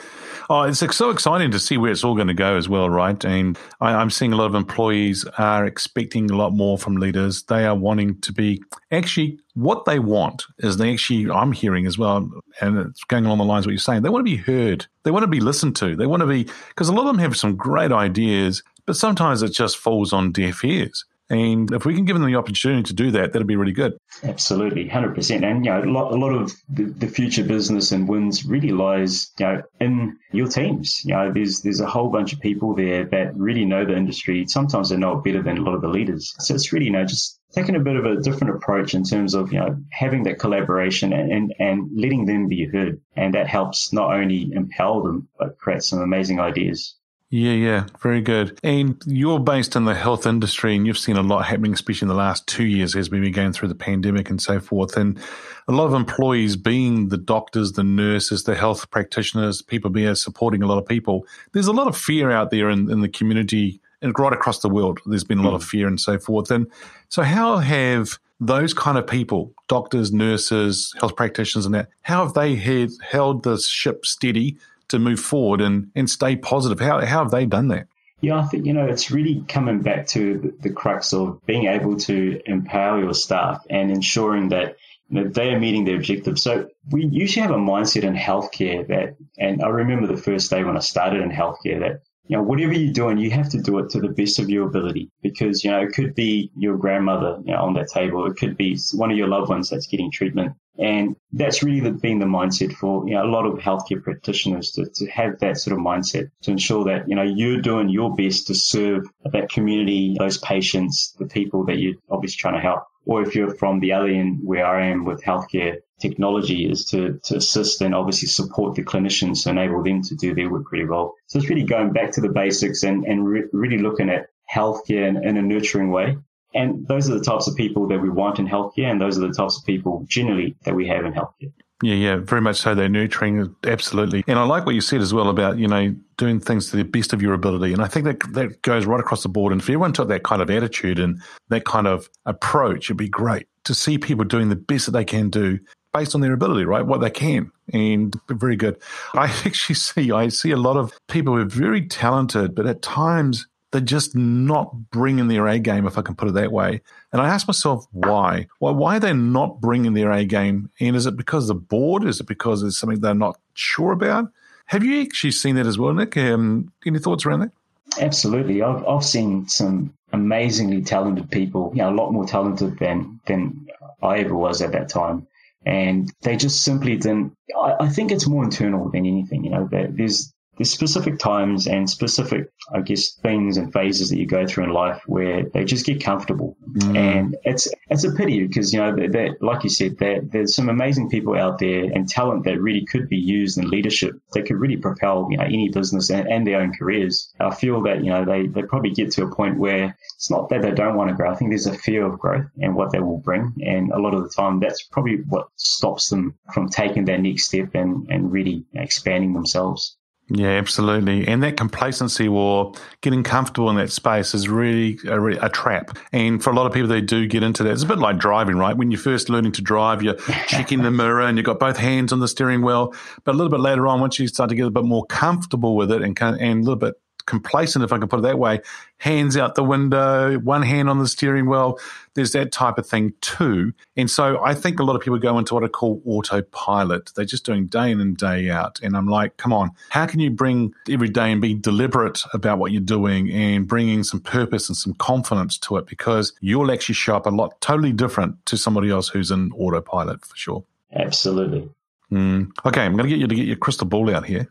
Oh, 0.51 0.63
it's 0.63 0.79
so 0.95 1.11
exciting 1.11 1.51
to 1.51 1.59
see 1.59 1.77
where 1.77 1.91
it's 1.91 2.03
all 2.03 2.15
going 2.15 2.27
to 2.27 2.33
go 2.33 2.57
as 2.57 2.67
well, 2.67 2.89
right? 2.89 3.23
And 3.23 3.55
I, 3.81 4.01
am 4.01 4.09
seeing 4.09 4.33
a 4.33 4.35
lot 4.35 4.47
of 4.47 4.55
employees 4.55 5.23
are 5.37 5.63
expecting 5.63 6.31
a 6.31 6.35
lot 6.35 6.53
more 6.53 6.75
from 6.75 6.95
leaders. 6.95 7.43
They 7.43 7.65
are 7.65 7.75
wanting 7.75 8.19
to 8.21 8.33
be 8.33 8.63
actually 8.91 9.39
what 9.53 9.85
they 9.85 9.99
want 9.99 10.45
is 10.57 10.77
they 10.77 10.91
actually, 10.91 11.29
I'm 11.29 11.51
hearing 11.51 11.85
as 11.85 11.99
well, 11.99 12.31
and 12.61 12.79
it's 12.79 13.03
going 13.03 13.25
along 13.25 13.37
the 13.37 13.43
lines 13.43 13.65
of 13.65 13.67
what 13.67 13.73
you're 13.73 13.79
saying. 13.79 14.01
They 14.01 14.09
want 14.09 14.25
to 14.25 14.31
be 14.31 14.37
heard. 14.37 14.87
They 15.03 15.11
want 15.11 15.21
to 15.21 15.27
be 15.27 15.39
listened 15.39 15.75
to. 15.77 15.95
They 15.95 16.07
want 16.07 16.21
to 16.21 16.27
be, 16.27 16.45
because 16.69 16.89
a 16.89 16.93
lot 16.93 17.01
of 17.01 17.07
them 17.07 17.19
have 17.19 17.37
some 17.37 17.55
great 17.55 17.91
ideas, 17.91 18.63
but 18.87 18.95
sometimes 18.95 19.43
it 19.43 19.53
just 19.53 19.77
falls 19.77 20.13
on 20.13 20.31
deaf 20.31 20.65
ears. 20.65 21.05
And 21.29 21.71
if 21.71 21.85
we 21.85 21.93
can 21.93 22.05
give 22.05 22.17
them 22.17 22.25
the 22.25 22.37
opportunity 22.37 22.83
to 22.83 22.93
do 22.93 23.11
that, 23.11 23.33
that'd 23.33 23.47
be 23.47 23.55
really 23.55 23.71
good. 23.71 23.93
Absolutely, 24.23 24.87
hundred 24.87 25.13
percent. 25.13 25.45
And 25.45 25.63
you 25.63 25.71
know, 25.71 25.83
a 25.83 25.85
lot, 25.85 26.11
a 26.11 26.15
lot 26.15 26.33
of 26.33 26.51
the, 26.69 26.85
the, 26.85 27.07
future 27.07 27.43
business 27.43 27.91
and 27.91 28.09
wins 28.09 28.45
really 28.45 28.71
lies, 28.71 29.31
you 29.37 29.45
know, 29.45 29.61
in 29.79 30.17
your 30.31 30.47
teams. 30.47 31.01
You 31.05 31.13
know, 31.13 31.31
there's 31.31 31.61
there's 31.61 31.81
a 31.81 31.85
whole 31.85 32.09
bunch 32.09 32.33
of 32.33 32.39
people 32.39 32.73
there 32.73 33.05
that 33.05 33.35
really 33.35 33.65
know 33.65 33.85
the 33.85 33.95
industry. 33.95 34.47
Sometimes 34.47 34.89
they 34.89 34.97
know 34.97 35.19
it 35.19 35.23
better 35.23 35.43
than 35.43 35.59
a 35.59 35.61
lot 35.61 35.75
of 35.75 35.81
the 35.81 35.87
leaders. 35.87 36.33
So 36.39 36.55
it's 36.55 36.73
really, 36.73 36.85
you 36.85 36.91
know, 36.91 37.05
just 37.05 37.39
taking 37.51 37.75
a 37.75 37.79
bit 37.79 37.95
of 37.95 38.05
a 38.05 38.21
different 38.21 38.55
approach 38.55 38.93
in 38.93 39.03
terms 39.03 39.33
of 39.33 39.51
you 39.51 39.59
know 39.59 39.77
having 39.91 40.23
that 40.23 40.39
collaboration 40.39 41.13
and, 41.13 41.31
and, 41.31 41.55
and 41.59 41.89
letting 41.95 42.25
them 42.25 42.47
be 42.47 42.65
heard 42.65 43.01
and 43.15 43.33
that 43.33 43.47
helps 43.47 43.91
not 43.91 44.13
only 44.13 44.51
empower 44.53 45.03
them 45.03 45.27
but 45.37 45.57
create 45.57 45.83
some 45.83 45.99
amazing 45.99 46.39
ideas 46.39 46.95
yeah, 47.31 47.51
yeah, 47.51 47.85
very 48.01 48.21
good. 48.21 48.59
And 48.63 48.99
you're 49.05 49.39
based 49.39 49.75
in 49.75 49.85
the 49.85 49.93
health 49.93 50.25
industry, 50.25 50.75
and 50.75 50.87
you've 50.87 50.97
seen 50.97 51.15
a 51.15 51.21
lot 51.21 51.45
happening, 51.45 51.73
especially 51.73 52.05
in 52.05 52.09
the 52.09 52.15
last 52.15 52.47
two 52.47 52.65
years 52.65 52.95
as 52.95 53.11
we've 53.11 53.21
been 53.21 53.31
going 53.31 53.53
through 53.53 53.67
the 53.67 53.75
pandemic 53.75 54.31
and 54.31 54.41
so 54.41 54.59
forth. 54.59 54.97
And 54.97 55.19
a 55.67 55.71
lot 55.71 55.85
of 55.85 55.93
employees, 55.93 56.55
being 56.55 57.09
the 57.09 57.17
doctors, 57.17 57.73
the 57.73 57.83
nurses, 57.83 58.45
the 58.45 58.55
health 58.55 58.89
practitioners, 58.89 59.61
people 59.61 59.91
being 59.91 60.15
supporting 60.15 60.63
a 60.63 60.65
lot 60.65 60.79
of 60.79 60.87
people, 60.87 61.27
there's 61.51 61.67
a 61.67 61.71
lot 61.71 61.87
of 61.87 61.95
fear 61.95 62.31
out 62.31 62.49
there 62.49 62.67
in, 62.67 62.89
in 62.89 63.01
the 63.01 63.09
community 63.09 63.79
and 64.01 64.17
right 64.17 64.33
across 64.33 64.59
the 64.59 64.69
world. 64.69 64.99
There's 65.05 65.23
been 65.23 65.37
a 65.39 65.43
lot 65.43 65.53
of 65.53 65.61
mm. 65.61 65.67
fear 65.67 65.87
and 65.87 65.99
so 65.99 66.17
forth. 66.17 66.49
And 66.49 66.65
so, 67.09 67.21
how 67.21 67.57
have 67.57 68.17
those 68.39 68.73
kind 68.73 68.97
of 68.97 69.05
people, 69.05 69.53
doctors, 69.67 70.11
nurses, 70.11 70.95
health 70.99 71.15
practitioners, 71.15 71.67
and 71.67 71.75
that, 71.75 71.89
how 72.01 72.23
have 72.23 72.33
they 72.33 72.55
had, 72.55 72.89
held 73.03 73.43
the 73.43 73.59
ship 73.59 74.05
steady 74.05 74.57
to 74.89 74.99
move 74.99 75.19
forward 75.19 75.61
and, 75.61 75.91
and 75.95 76.09
stay 76.09 76.35
positive? 76.35 76.79
How, 76.79 77.03
how 77.05 77.23
have 77.23 77.31
they 77.31 77.45
done 77.45 77.69
that? 77.69 77.87
Yeah, 78.21 78.39
I 78.39 78.43
think, 78.43 78.65
you 78.65 78.73
know, 78.73 78.85
it's 78.85 79.11
really 79.11 79.45
coming 79.47 79.81
back 79.81 80.07
to 80.07 80.37
the, 80.39 80.69
the 80.69 80.73
crux 80.73 81.13
of 81.13 81.39
being 81.45 81.67
able 81.67 81.95
to 81.97 82.41
empower 82.45 82.99
your 82.99 83.13
staff 83.13 83.63
and 83.69 83.91
ensuring 83.91 84.49
that 84.49 84.75
you 85.09 85.23
know, 85.23 85.29
they 85.29 85.53
are 85.53 85.59
meeting 85.59 85.85
their 85.85 85.95
objectives. 85.95 86.43
So 86.43 86.67
we 86.91 87.05
usually 87.05 87.41
have 87.41 87.51
a 87.51 87.57
mindset 87.57 88.03
in 88.03 88.15
healthcare 88.15 88.85
that, 88.87 89.15
and 89.37 89.63
I 89.63 89.69
remember 89.69 90.07
the 90.07 90.21
first 90.21 90.49
day 90.49 90.63
when 90.63 90.75
I 90.75 90.81
started 90.81 91.21
in 91.21 91.31
healthcare 91.31 91.79
that 91.79 92.01
you 92.29 92.37
know, 92.37 92.43
whatever 92.43 92.73
you're 92.73 92.93
doing, 92.93 93.17
you 93.17 93.31
have 93.31 93.49
to 93.49 93.61
do 93.61 93.79
it 93.79 93.89
to 93.89 93.99
the 93.99 94.09
best 94.09 94.37
of 94.37 94.51
your 94.51 94.67
ability 94.67 95.09
because, 95.23 95.63
you 95.63 95.71
know, 95.71 95.81
it 95.81 95.93
could 95.93 96.13
be 96.13 96.51
your 96.55 96.77
grandmother 96.77 97.39
you 97.43 97.51
know, 97.51 97.63
on 97.63 97.73
that 97.73 97.87
table. 97.87 98.27
It 98.27 98.37
could 98.37 98.55
be 98.55 98.77
one 98.93 99.09
of 99.09 99.17
your 99.17 99.27
loved 99.27 99.49
ones 99.49 99.71
that's 99.71 99.87
getting 99.87 100.11
treatment. 100.11 100.53
And 100.79 101.17
that's 101.33 101.61
really 101.61 101.81
the, 101.81 101.91
been 101.91 102.19
the 102.19 102.25
mindset 102.25 102.73
for, 102.73 103.05
you 103.05 103.15
know, 103.15 103.23
a 103.23 103.27
lot 103.27 103.45
of 103.45 103.59
healthcare 103.59 104.01
practitioners 104.01 104.71
to, 104.71 104.85
to 104.95 105.07
have 105.07 105.39
that 105.39 105.57
sort 105.57 105.77
of 105.77 105.83
mindset 105.83 106.31
to 106.43 106.51
ensure 106.51 106.85
that, 106.85 107.09
you 107.09 107.15
know, 107.15 107.23
you're 107.23 107.61
doing 107.61 107.89
your 107.89 108.15
best 108.15 108.47
to 108.47 108.55
serve 108.55 109.03
that 109.33 109.49
community, 109.49 110.15
those 110.17 110.37
patients, 110.37 111.13
the 111.19 111.25
people 111.25 111.65
that 111.65 111.79
you're 111.79 111.95
obviously 112.09 112.37
trying 112.37 112.53
to 112.53 112.61
help. 112.61 112.83
Or 113.05 113.21
if 113.23 113.35
you're 113.35 113.55
from 113.55 113.79
the 113.79 113.93
other 113.93 114.07
end 114.07 114.39
where 114.43 114.65
I 114.65 114.87
am 114.87 115.03
with 115.03 115.23
healthcare, 115.23 115.77
technology 115.99 116.69
is 116.69 116.85
to, 116.91 117.19
to 117.25 117.37
assist 117.37 117.81
and 117.81 117.93
obviously 117.93 118.27
support 118.29 118.75
the 118.75 118.83
clinicians 118.83 119.43
to 119.43 119.49
enable 119.49 119.83
them 119.83 120.01
to 120.03 120.15
do 120.15 120.33
their 120.33 120.49
work 120.49 120.71
really 120.71 120.87
well. 120.87 121.15
So 121.27 121.39
it's 121.39 121.49
really 121.49 121.65
going 121.65 121.91
back 121.91 122.11
to 122.11 122.21
the 122.21 122.29
basics 122.29 122.83
and, 122.83 123.03
and 123.05 123.27
re- 123.27 123.49
really 123.51 123.79
looking 123.79 124.09
at 124.09 124.27
healthcare 124.49 125.07
in, 125.07 125.27
in 125.27 125.37
a 125.37 125.41
nurturing 125.41 125.91
way. 125.91 126.17
And 126.53 126.87
those 126.87 127.09
are 127.09 127.13
the 127.13 127.23
types 127.23 127.47
of 127.47 127.55
people 127.55 127.87
that 127.87 127.99
we 127.99 128.09
want 128.09 128.39
in 128.39 128.47
healthcare, 128.47 128.89
and 128.89 128.99
those 128.99 129.17
are 129.17 129.27
the 129.27 129.33
types 129.33 129.57
of 129.57 129.65
people 129.65 130.05
generally 130.07 130.55
that 130.63 130.75
we 130.75 130.87
have 130.87 131.05
in 131.05 131.13
healthcare. 131.13 131.51
Yeah, 131.81 131.93
yeah, 131.93 132.15
very 132.17 132.41
much 132.41 132.57
so. 132.57 132.75
They're 132.75 132.89
nurturing, 132.89 133.55
absolutely. 133.63 134.23
And 134.27 134.37
I 134.37 134.43
like 134.43 134.65
what 134.65 134.75
you 134.75 134.81
said 134.81 134.99
as 134.99 135.13
well 135.13 135.29
about, 135.29 135.57
you 135.57 135.67
know, 135.67 135.95
doing 136.17 136.39
things 136.41 136.71
to 136.71 136.77
the 136.77 136.83
best 136.83 137.13
of 137.13 137.21
your 137.21 137.33
ability. 137.33 137.71
And 137.71 137.81
I 137.81 137.87
think 137.87 138.05
that 138.05 138.33
that 138.33 138.61
goes 138.63 138.85
right 138.85 138.99
across 138.99 139.23
the 139.23 139.29
board. 139.29 139.53
And 139.53 139.61
if 139.61 139.65
everyone 139.65 139.93
took 139.93 140.09
that 140.09 140.23
kind 140.23 140.41
of 140.41 140.49
attitude 140.49 140.99
and 140.99 141.21
that 141.47 141.63
kind 141.63 141.87
of 141.87 142.09
approach, 142.25 142.87
it'd 142.87 142.97
be 142.97 143.07
great 143.07 143.47
to 143.63 143.73
see 143.73 143.97
people 143.97 144.25
doing 144.25 144.49
the 144.49 144.57
best 144.57 144.87
that 144.87 144.91
they 144.91 145.05
can 145.05 145.29
do 145.29 145.59
based 145.93 146.15
on 146.15 146.21
their 146.21 146.33
ability, 146.33 146.65
right? 146.65 146.85
What 146.85 146.99
they 146.99 147.09
can. 147.09 147.49
And 147.71 148.13
very 148.29 148.57
good. 148.57 148.77
I 149.13 149.25
actually 149.45 149.75
see, 149.75 150.11
I 150.11 150.27
see 150.27 150.51
a 150.51 150.57
lot 150.57 150.75
of 150.75 150.91
people 151.07 151.33
who 151.33 151.41
are 151.41 151.45
very 151.45 151.87
talented, 151.87 152.55
but 152.55 152.65
at 152.65 152.81
times 152.81 153.47
they're 153.71 153.81
just 153.81 154.15
not 154.15 154.89
bringing 154.91 155.27
their 155.27 155.47
A 155.47 155.59
game, 155.59 155.85
if 155.85 155.97
I 155.97 156.01
can 156.01 156.15
put 156.15 156.27
it 156.27 156.33
that 156.33 156.51
way. 156.51 156.81
And 157.11 157.21
I 157.21 157.27
ask 157.27 157.47
myself 157.47 157.85
why. 157.91 158.47
Why, 158.59 158.71
why 158.71 158.97
are 158.97 158.99
they 158.99 159.13
not 159.13 159.61
bringing 159.61 159.93
their 159.93 160.11
A 160.11 160.25
game? 160.25 160.69
And 160.79 160.95
is 160.95 161.05
it 161.05 161.17
because 161.17 161.47
the 161.47 161.55
board? 161.55 162.03
Is 162.03 162.19
it 162.19 162.27
because 162.27 162.63
it's 162.63 162.77
something 162.77 162.99
they're 162.99 163.13
not 163.13 163.39
sure 163.53 163.91
about? 163.91 164.31
Have 164.67 164.83
you 164.83 165.01
actually 165.01 165.31
seen 165.31 165.55
that 165.55 165.67
as 165.67 165.77
well, 165.77 165.93
Nick? 165.93 166.15
Um, 166.17 166.71
any 166.85 166.99
thoughts 166.99 167.25
around 167.25 167.41
that? 167.41 167.51
Absolutely. 167.99 168.61
I've, 168.61 168.85
I've 168.87 169.05
seen 169.05 169.47
some 169.47 169.93
amazingly 170.13 170.81
talented 170.81 171.29
people, 171.31 171.71
you 171.73 171.81
know, 171.81 171.89
a 171.89 171.95
lot 171.95 172.11
more 172.11 172.25
talented 172.25 172.77
than, 172.79 173.19
than 173.25 173.67
I 174.01 174.19
ever 174.19 174.35
was 174.35 174.61
at 174.61 174.71
that 174.73 174.89
time 174.89 175.27
and 175.65 176.11
they 176.21 176.37
just 176.37 176.63
simply 176.63 176.95
didn't. 176.95 177.33
I, 177.59 177.75
I 177.81 177.89
think 177.89 178.11
it's 178.11 178.27
more 178.27 178.43
internal 178.43 178.89
than 178.89 179.05
anything. 179.05 179.43
You 179.43 179.51
know, 179.51 179.69
there's 179.71 180.33
there's 180.59 180.69
specific 180.69 181.19
times 181.19 181.67
and 181.67 181.89
specific, 181.89 182.51
I 182.73 182.81
guess, 182.81 183.13
things 183.13 183.55
and 183.55 183.71
phases 183.71 184.09
that 184.09 184.19
you 184.19 184.27
go 184.27 184.45
through 184.45 184.65
in 184.65 184.71
life 184.71 185.01
where 185.07 185.43
they 185.53 185.63
just 185.63 185.85
get 185.85 186.03
comfortable. 186.03 186.57
Mm. 186.73 186.97
And 186.97 187.37
it's 187.43 187.69
it's 187.89 188.03
a 188.03 188.11
pity 188.11 188.45
because, 188.45 188.73
you 188.73 188.79
know, 188.79 188.93
that, 188.93 189.13
that 189.13 189.41
like 189.41 189.63
you 189.63 189.69
said, 189.69 189.97
that 189.99 190.29
there's 190.31 190.53
some 190.53 190.67
amazing 190.67 191.09
people 191.09 191.37
out 191.37 191.59
there 191.59 191.85
and 191.85 192.09
talent 192.09 192.43
that 192.43 192.61
really 192.61 192.85
could 192.85 193.07
be 193.07 193.17
used 193.17 193.57
in 193.57 193.69
leadership 193.69 194.15
that 194.33 194.45
could 194.45 194.59
really 194.59 194.75
propel, 194.75 195.29
you 195.31 195.37
know, 195.37 195.45
any 195.45 195.69
business 195.69 196.09
and, 196.09 196.27
and 196.27 196.45
their 196.45 196.59
own 196.59 196.73
careers. 196.73 197.33
I 197.39 197.55
feel 197.55 197.81
that, 197.83 198.03
you 198.03 198.11
know, 198.11 198.25
they, 198.25 198.47
they 198.47 198.63
probably 198.63 198.91
get 198.91 199.11
to 199.13 199.23
a 199.23 199.33
point 199.33 199.57
where 199.57 199.97
it's 200.15 200.29
not 200.29 200.49
that 200.49 200.61
they 200.61 200.71
don't 200.71 200.97
want 200.97 201.09
to 201.09 201.15
grow. 201.15 201.31
I 201.31 201.35
think 201.35 201.51
there's 201.51 201.67
a 201.67 201.73
fear 201.77 202.05
of 202.05 202.19
growth 202.19 202.47
and 202.61 202.75
what 202.75 202.91
that 202.91 203.05
will 203.05 203.19
bring. 203.19 203.53
And 203.65 203.93
a 203.93 203.99
lot 203.99 204.13
of 204.13 204.23
the 204.23 204.29
time, 204.29 204.59
that's 204.59 204.83
probably 204.83 205.21
what 205.29 205.47
stops 205.55 206.09
them 206.09 206.35
from 206.53 206.67
taking 206.67 207.05
that 207.05 207.21
next 207.21 207.45
step 207.45 207.75
and, 207.75 208.05
and 208.09 208.29
really 208.29 208.65
expanding 208.73 209.31
themselves. 209.31 209.95
Yeah, 210.31 210.49
absolutely. 210.49 211.27
And 211.27 211.41
that 211.41 211.57
complacency 211.57 212.27
or 212.27 212.73
getting 213.01 213.23
comfortable 213.23 213.69
in 213.71 213.77
that 213.77 213.91
space 213.91 214.35
is 214.35 214.47
really 214.47 214.99
a, 215.07 215.19
a, 215.45 215.49
trap. 215.49 215.97
And 216.11 216.43
for 216.43 216.51
a 216.51 216.53
lot 216.53 216.67
of 216.67 216.73
people, 216.73 216.87
they 216.87 217.01
do 217.01 217.25
get 217.25 217.41
into 217.41 217.63
that. 217.63 217.71
It's 217.71 217.81
a 217.81 217.87
bit 217.87 217.97
like 217.97 218.19
driving, 218.19 218.55
right? 218.55 218.77
When 218.77 218.91
you're 218.91 218.99
first 218.99 219.29
learning 219.29 219.53
to 219.53 219.63
drive, 219.63 220.03
you're 220.03 220.13
checking 220.47 220.83
the 220.83 220.91
mirror 220.91 221.21
and 221.21 221.37
you've 221.37 221.45
got 221.45 221.59
both 221.59 221.77
hands 221.77 222.13
on 222.13 222.19
the 222.19 222.27
steering 222.27 222.61
wheel. 222.61 222.93
But 223.23 223.33
a 223.33 223.37
little 223.37 223.49
bit 223.49 223.59
later 223.59 223.87
on, 223.87 224.01
once 224.01 224.19
you 224.19 224.27
start 224.27 224.51
to 224.51 224.55
get 224.55 224.67
a 224.67 224.71
bit 224.71 224.83
more 224.83 225.05
comfortable 225.07 225.75
with 225.75 225.91
it 225.91 226.03
and, 226.03 226.19
and 226.21 226.41
a 226.41 226.63
little 226.63 226.75
bit 226.75 226.93
complacent, 227.29 227.85
if 227.85 227.93
I 227.93 227.99
can 227.99 228.09
put 228.09 228.19
it 228.19 228.23
that 228.23 228.39
way, 228.39 228.59
hands 228.97 229.37
out 229.37 229.55
the 229.55 229.63
window, 229.63 230.37
one 230.39 230.63
hand 230.63 230.89
on 230.89 230.99
the 230.99 231.07
steering 231.07 231.47
wheel. 231.47 231.79
There's 232.15 232.31
that 232.33 232.51
type 232.51 232.77
of 232.77 232.85
thing 232.85 233.13
too. 233.21 233.71
And 233.95 234.09
so 234.09 234.43
I 234.43 234.53
think 234.53 234.79
a 234.79 234.83
lot 234.83 234.95
of 234.95 235.01
people 235.01 235.19
go 235.19 235.37
into 235.37 235.53
what 235.53 235.63
I 235.63 235.67
call 235.67 236.01
autopilot. 236.05 237.11
They're 237.15 237.23
just 237.23 237.45
doing 237.45 237.67
day 237.67 237.91
in 237.91 238.01
and 238.01 238.17
day 238.17 238.49
out. 238.49 238.79
And 238.81 238.97
I'm 238.97 239.07
like, 239.07 239.37
come 239.37 239.53
on, 239.53 239.71
how 239.89 240.05
can 240.07 240.19
you 240.19 240.31
bring 240.31 240.73
every 240.89 241.07
day 241.07 241.31
and 241.31 241.39
be 241.39 241.53
deliberate 241.53 242.23
about 242.33 242.57
what 242.57 242.71
you're 242.71 242.81
doing 242.81 243.31
and 243.31 243.67
bringing 243.67 244.03
some 244.03 244.19
purpose 244.19 244.67
and 244.67 244.75
some 244.75 244.95
confidence 244.95 245.57
to 245.59 245.77
it? 245.77 245.85
Because 245.85 246.33
you'll 246.41 246.71
actually 246.71 246.95
show 246.95 247.15
up 247.15 247.27
a 247.27 247.29
lot 247.29 247.61
totally 247.61 247.93
different 247.93 248.43
to 248.47 248.57
somebody 248.57 248.89
else 248.89 249.07
who's 249.07 249.31
in 249.31 249.51
autopilot 249.53 250.25
for 250.25 250.35
sure. 250.35 250.63
Absolutely. 250.93 251.69
Mm. 252.11 252.49
Okay, 252.65 252.81
I'm 252.81 252.93
going 252.93 253.03
to 253.03 253.09
get 253.09 253.19
you 253.19 253.27
to 253.27 253.35
get 253.35 253.45
your 253.45 253.55
crystal 253.55 253.87
ball 253.87 254.13
out 254.13 254.25
here. 254.25 254.49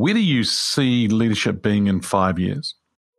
Where 0.00 0.14
do 0.14 0.20
you 0.20 0.44
see 0.44 1.08
leadership 1.08 1.62
being 1.62 1.86
in 1.86 2.00
five 2.00 2.38
years? 2.38 2.74